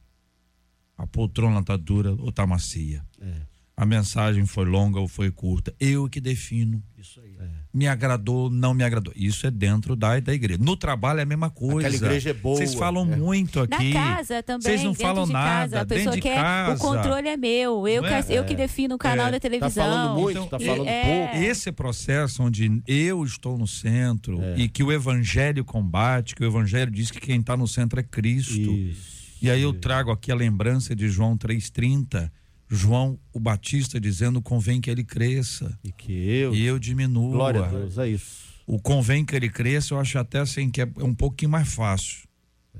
[0.97, 3.01] A poltrona tá dura ou tá macia.
[3.21, 3.55] É.
[3.77, 5.75] A mensagem foi longa ou foi curta.
[5.77, 6.81] Eu que defino.
[6.97, 7.35] Isso aí.
[7.73, 9.11] Me agradou, não me agradou.
[9.17, 10.57] Isso é dentro da, da igreja.
[10.63, 11.89] No trabalho é a mesma coisa.
[11.89, 12.55] Aquela igreja é boa.
[12.55, 13.17] Vocês falam É.
[13.17, 13.91] muito Na aqui.
[13.91, 15.45] casa também, Vocês não falam de nada.
[15.49, 15.81] casa.
[15.81, 16.75] A pessoa dentro de quer, casa.
[16.81, 18.25] o controle é meu, eu, que, é?
[18.29, 19.31] eu que defino o canal É.
[19.31, 19.83] da Tá televisão.
[19.83, 21.03] falando muito, Então, tá falando é.
[21.27, 21.43] pouco.
[21.43, 24.57] Esse processo onde eu estou no centro É.
[24.57, 28.03] e que o evangelho combate, que o evangelho diz que quem está no centro é
[28.03, 28.53] Cristo.
[28.71, 29.14] Isso.
[29.45, 32.31] E aí eu trago aqui a lembrança de João 3,30.
[32.67, 36.53] João o Batista dizendo convém que ele cresça E que eu.
[36.55, 37.31] e eu diminua.
[37.31, 38.55] Glória a Deus, é isso.
[38.65, 42.24] O convém que ele cresça, eu acho até assim que é um pouquinho mais fácil.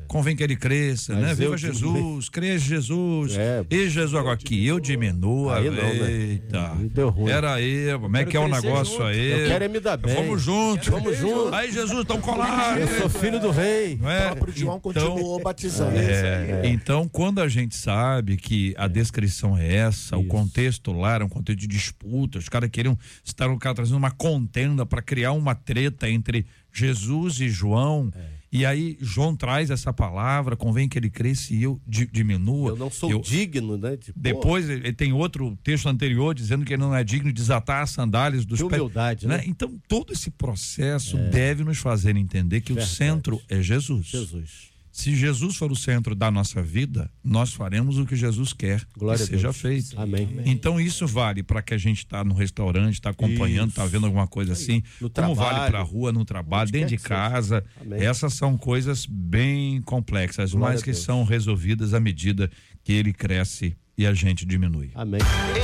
[0.07, 1.33] Convém que ele cresça, Mas né?
[1.35, 1.57] Viva.
[1.57, 3.35] Jesus, cresça Jesus.
[3.37, 3.65] É.
[3.69, 5.57] E Jesus agora que eu diminua.
[5.57, 6.11] Aí não, né?
[6.11, 6.71] Eita.
[6.73, 7.31] Aí deu ruim.
[7.31, 9.03] Era aí, como é que é o negócio junto.
[9.03, 9.31] aí?
[9.31, 10.15] Eu quero é me dar bem.
[10.15, 10.87] Vamos juntos.
[10.87, 11.53] Vamos juntos.
[11.53, 12.81] Aí, Jesus, estão colados.
[12.81, 13.97] Eu sou filho do rei.
[13.99, 14.25] Não O é?
[14.27, 15.97] próprio João Então, continuou batizando.
[15.97, 20.29] é, Então, quando a gente sabe que a descrição é essa, o Isso.
[20.29, 24.11] contexto lá era um contexto de disputa, os caras queriam estar o cara trazendo uma
[24.11, 28.11] contenda para criar uma treta entre Jesus e João.
[28.15, 28.34] É.
[28.55, 32.69] E aí João traz essa palavra, convém que ele cresça e eu di- diminua.
[32.71, 33.97] Eu não sou Eu- digno, né?
[33.97, 37.83] de- Depois ele tem outro texto anterior dizendo que ele não é digno de desatar
[37.83, 38.71] as sandálias dos pés.
[38.81, 39.43] humildade, né?
[39.45, 42.91] Então, todo esse processo deve nos fazer entender que Verdade.
[42.91, 44.05] o centro é Jesus.
[44.07, 44.74] Jesus.
[44.95, 49.17] Se Jesus for o centro da nossa vida, nós faremos o que Jesus quer Glória
[49.17, 49.57] que a seja Deus.
[49.57, 49.99] feito.
[49.99, 50.39] Amém.
[50.45, 54.25] Então isso vale para que a gente está no restaurante, está acompanhando, está vendo alguma
[54.25, 55.71] coisa assim, No como vale trabalho.
[55.71, 57.61] para a rua, no trabalho, dentro de casa.
[57.81, 58.01] Amém.
[58.05, 62.49] Essas são coisas bem complexas, Glória mas que são resolvidas à medida
[62.81, 64.91] que ele cresce e a gente diminui.
[64.95, 65.19] Amém.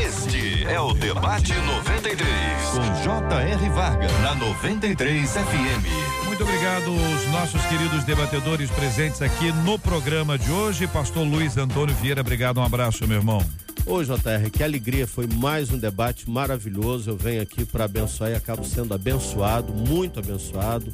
[0.05, 2.27] Este é o Debate 93,
[2.73, 3.69] com J.R.
[3.69, 6.30] Varga, na 93 FM.
[6.41, 10.87] Muito obrigado aos nossos queridos debatedores presentes aqui no programa de hoje.
[10.87, 13.45] Pastor Luiz Antônio Vieira, obrigado, um abraço, meu irmão.
[13.85, 17.11] Ô, JR, que alegria, foi mais um debate maravilhoso.
[17.11, 20.91] Eu venho aqui para abençoar e acabo sendo abençoado, muito abençoado,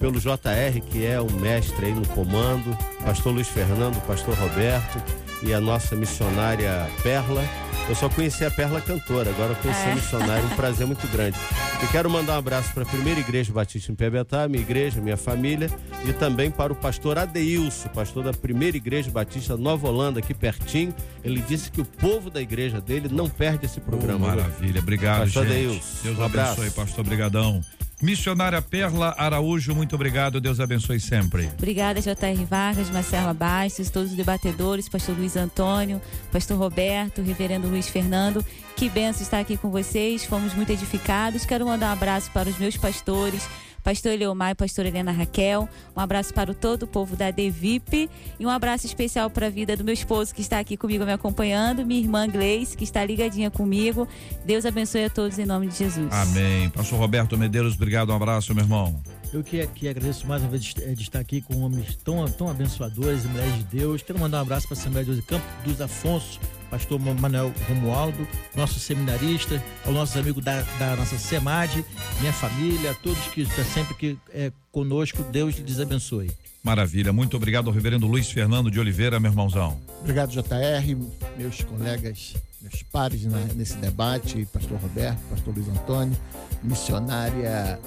[0.00, 5.21] pelo JR, que é o mestre aí no comando, pastor Luiz Fernando, pastor Roberto.
[5.42, 7.42] E a nossa missionária Perla.
[7.88, 11.36] Eu só conheci a Perla cantora, agora eu conheci a missionária, um prazer muito grande.
[11.82, 15.16] E quero mandar um abraço para a primeira igreja batista em Pebetá, minha igreja, minha
[15.16, 15.68] família,
[16.06, 20.94] e também para o pastor Adeilson, pastor da primeira igreja batista Nova Holanda, aqui pertinho.
[21.24, 24.26] Ele disse que o povo da igreja dele não perde esse programa.
[24.26, 25.52] Oh, maravilha, obrigado, Pastor gente.
[25.56, 26.60] Adeilson, Deus um abraço.
[26.60, 27.60] abençoe, pastor Brigadão.
[28.02, 30.40] Missionária Perla Araújo, muito obrigado.
[30.40, 31.48] Deus abençoe sempre.
[31.56, 32.44] Obrigada, J.R.
[32.44, 38.44] Vargas, Marcela Bastos, todos os debatedores, pastor Luiz Antônio, pastor Roberto, reverendo Luiz Fernando.
[38.74, 41.46] Que benção estar aqui com vocês, fomos muito edificados.
[41.46, 43.48] Quero mandar um abraço para os meus pastores,
[43.82, 45.68] pastor Eleomar e pastor Helena Raquel.
[45.96, 48.08] Um abraço para o todo o povo da Devip
[48.38, 51.12] e um abraço especial para a vida do meu esposo que está aqui comigo me
[51.12, 54.06] acompanhando, minha irmã Gleice, que está ligadinha comigo.
[54.44, 56.12] Deus abençoe a todos em nome de Jesus.
[56.12, 56.70] Amém.
[56.70, 59.00] Pastor Roberto Medeiros, obrigado, um abraço, meu irmão.
[59.32, 62.50] Eu que, que agradeço mais uma vez de, de estar aqui com homens tão, tão
[62.50, 64.02] abençoadores e mulheres de Deus.
[64.02, 66.38] Quero mandar um abraço para a Assembleia de Deus de Campo dos Afonso,
[66.72, 71.84] pastor Manuel Romualdo, nosso seminarista, ao nossos amigos da, da nossa SEMAD,
[72.18, 75.22] minha família, todos que estão sempre que, é, conosco.
[75.24, 76.30] Deus lhes abençoe.
[76.64, 77.12] Maravilha.
[77.12, 79.78] Muito obrigado ao reverendo Luiz Fernando de Oliveira, meu irmãozão.
[80.00, 80.96] Obrigado, JR,
[81.36, 86.16] meus colegas, meus pares na- nesse debate, pastor Roberto, pastor Luiz Antônio,
[86.62, 87.78] missionária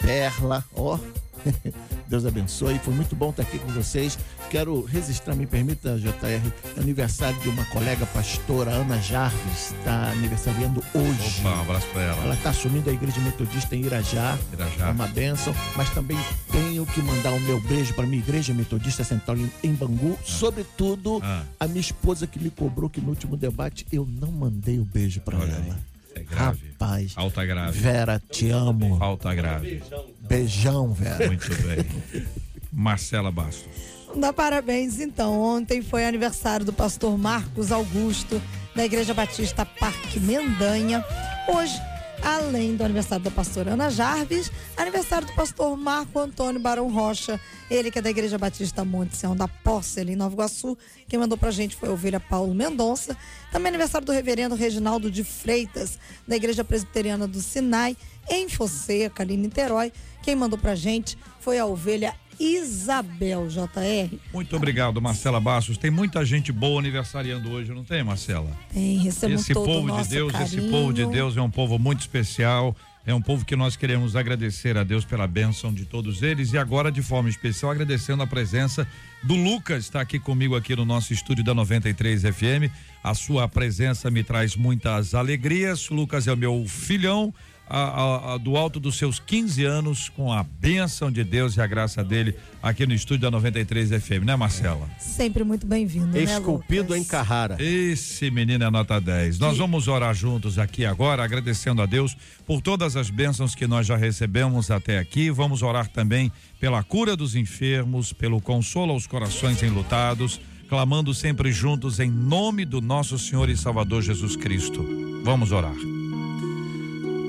[0.00, 0.98] Perla, ó.
[2.08, 4.18] Deus abençoe, foi muito bom estar aqui com vocês.
[4.50, 11.40] Quero registrar, me permita, JR, aniversário de uma colega pastora, Ana Jarvis, está aniversariando hoje.
[11.40, 12.22] Opa, um abraço pra ela.
[12.24, 14.38] Ela está assumindo a igreja metodista em Irajá.
[14.52, 14.88] Irajá.
[14.88, 15.54] É uma bênção.
[15.76, 16.18] Mas também
[16.50, 20.18] tenho que mandar o meu beijo para minha igreja metodista central em, Bangu.
[20.24, 21.44] Sobretudo, Ah.
[21.58, 25.20] a minha esposa que me cobrou que no último debate eu não mandei o beijo
[25.20, 25.46] para ela.
[25.46, 25.72] aí,
[26.14, 26.70] é grave.
[26.70, 27.12] Rapaz.
[27.16, 27.78] Alta grave.
[27.78, 28.98] Vera, te amo.
[28.98, 29.82] Falta grave.
[30.20, 31.26] Beijão, Vera.
[31.26, 32.26] Muito bem.
[32.72, 33.92] Marcela Bastos.
[34.14, 35.40] Dá parabéns, então.
[35.40, 38.40] Ontem foi aniversário do pastor Marcos Augusto,
[38.74, 41.04] da Igreja Batista Parque Mendanha.
[41.48, 41.80] Hoje,
[42.22, 47.90] além do aniversário da pastora Ana Jarvis, aniversário do pastor Marco Antônio Barão Rocha, ele
[47.90, 50.78] que é da Igreja Batista Monte Sião da Posse, ali em Nova Iguaçu.
[51.08, 53.16] Quem mandou pra gente foi a ovelha Paulo Mendonça.
[53.50, 57.96] Também aniversário do reverendo Reginaldo de Freitas, da Igreja Presbiteriana do Sinai,
[58.28, 59.92] em Fonseca, ali em Niterói.
[60.22, 64.18] Quem mandou pra gente foi a ovelha Isabel JR.
[64.32, 65.78] Muito obrigado, Marcela Bastos.
[65.78, 68.50] Tem muita gente boa aniversariando hoje, não tem, Marcela?
[68.72, 70.70] Tem, recebam Esse todo o povo de Deus, esse carinho.
[70.72, 72.74] povo de Deus é um povo muito especial.
[73.04, 76.58] É um povo que nós queremos agradecer a Deus pela bênção de todos eles e
[76.58, 78.86] agora de forma especial agradecendo a presença
[79.24, 82.70] do Lucas, está aqui comigo aqui no nosso estúdio da 93 FM.
[83.02, 85.90] A sua presença me traz muitas alegrias.
[85.90, 87.34] O Lucas é o meu filhão.
[87.68, 91.60] A- a- a- do alto dos seus 15 anos, com a bênção de Deus e
[91.60, 94.88] a graça dele aqui no estúdio da 93 FM, né, Marcela?
[94.98, 96.98] Sempre muito bem-vindo, né, Esculpido Lucas?
[96.98, 97.56] em Carrara.
[97.58, 99.38] Esse menino é nota 10.
[99.38, 103.86] Nós vamos orar juntos aqui agora, agradecendo a Deus por todas as bênçãos que nós
[103.86, 105.30] já recebemos até aqui.
[105.30, 112.00] Vamos orar também pela cura dos enfermos, pelo consolo aos corações enlutados, clamando sempre juntos
[112.00, 114.84] em nome do nosso Senhor e Salvador Jesus Cristo.
[115.24, 115.74] Vamos orar.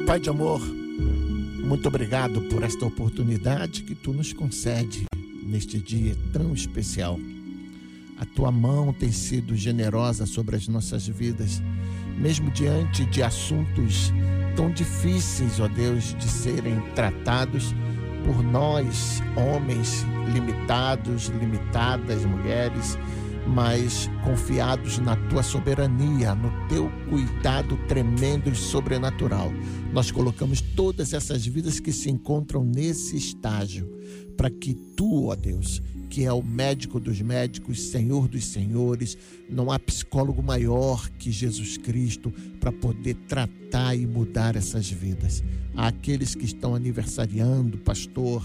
[0.05, 5.05] Pai de amor, muito obrigado por esta oportunidade que tu nos concede
[5.41, 7.17] neste dia tão especial.
[8.19, 11.61] A tua mão tem sido generosa sobre as nossas vidas,
[12.17, 14.11] mesmo diante de assuntos
[14.57, 17.73] tão difíceis, ó Deus, de serem tratados
[18.25, 22.97] por nós, homens limitados, limitadas, mulheres,
[23.47, 29.51] mas confiados na tua soberania, no teu cuidado tremendo e sobrenatural.
[29.91, 33.89] Nós colocamos todas essas vidas que se encontram nesse estágio,
[34.37, 39.17] para que tu, ó Deus, que é o médico dos médicos, Senhor dos senhores,
[39.49, 45.43] não há psicólogo maior que Jesus Cristo para poder tratar e mudar essas vidas.
[45.75, 48.43] Há aqueles que estão aniversariando, pastor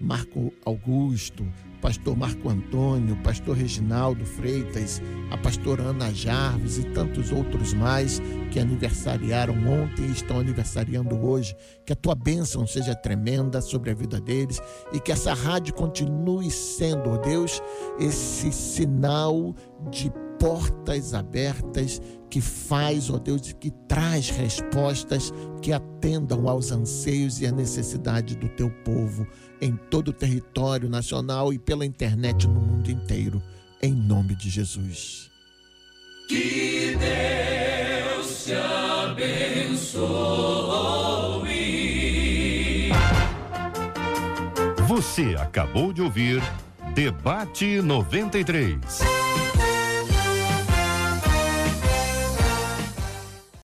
[0.00, 1.46] Marco Augusto,
[1.84, 8.58] pastor Marco Antônio, pastor Reginaldo Freitas, a pastora Ana Jarves e tantos outros mais que
[8.58, 11.54] aniversariaram ontem e estão aniversariando hoje.
[11.84, 14.62] Que a tua bênção seja tremenda sobre a vida deles
[14.94, 17.60] e que essa rádio continue sendo, ó Deus,
[18.00, 19.54] esse sinal
[19.90, 20.10] de
[20.40, 27.52] portas abertas que faz, ó Deus, que traz respostas que atendam aos anseios e à
[27.52, 29.26] necessidade do teu povo
[29.64, 33.42] em todo o território nacional e pela internet no mundo inteiro.
[33.82, 35.30] Em nome de Jesus.
[44.86, 46.42] Você acabou de ouvir
[46.94, 49.33] Debate 93.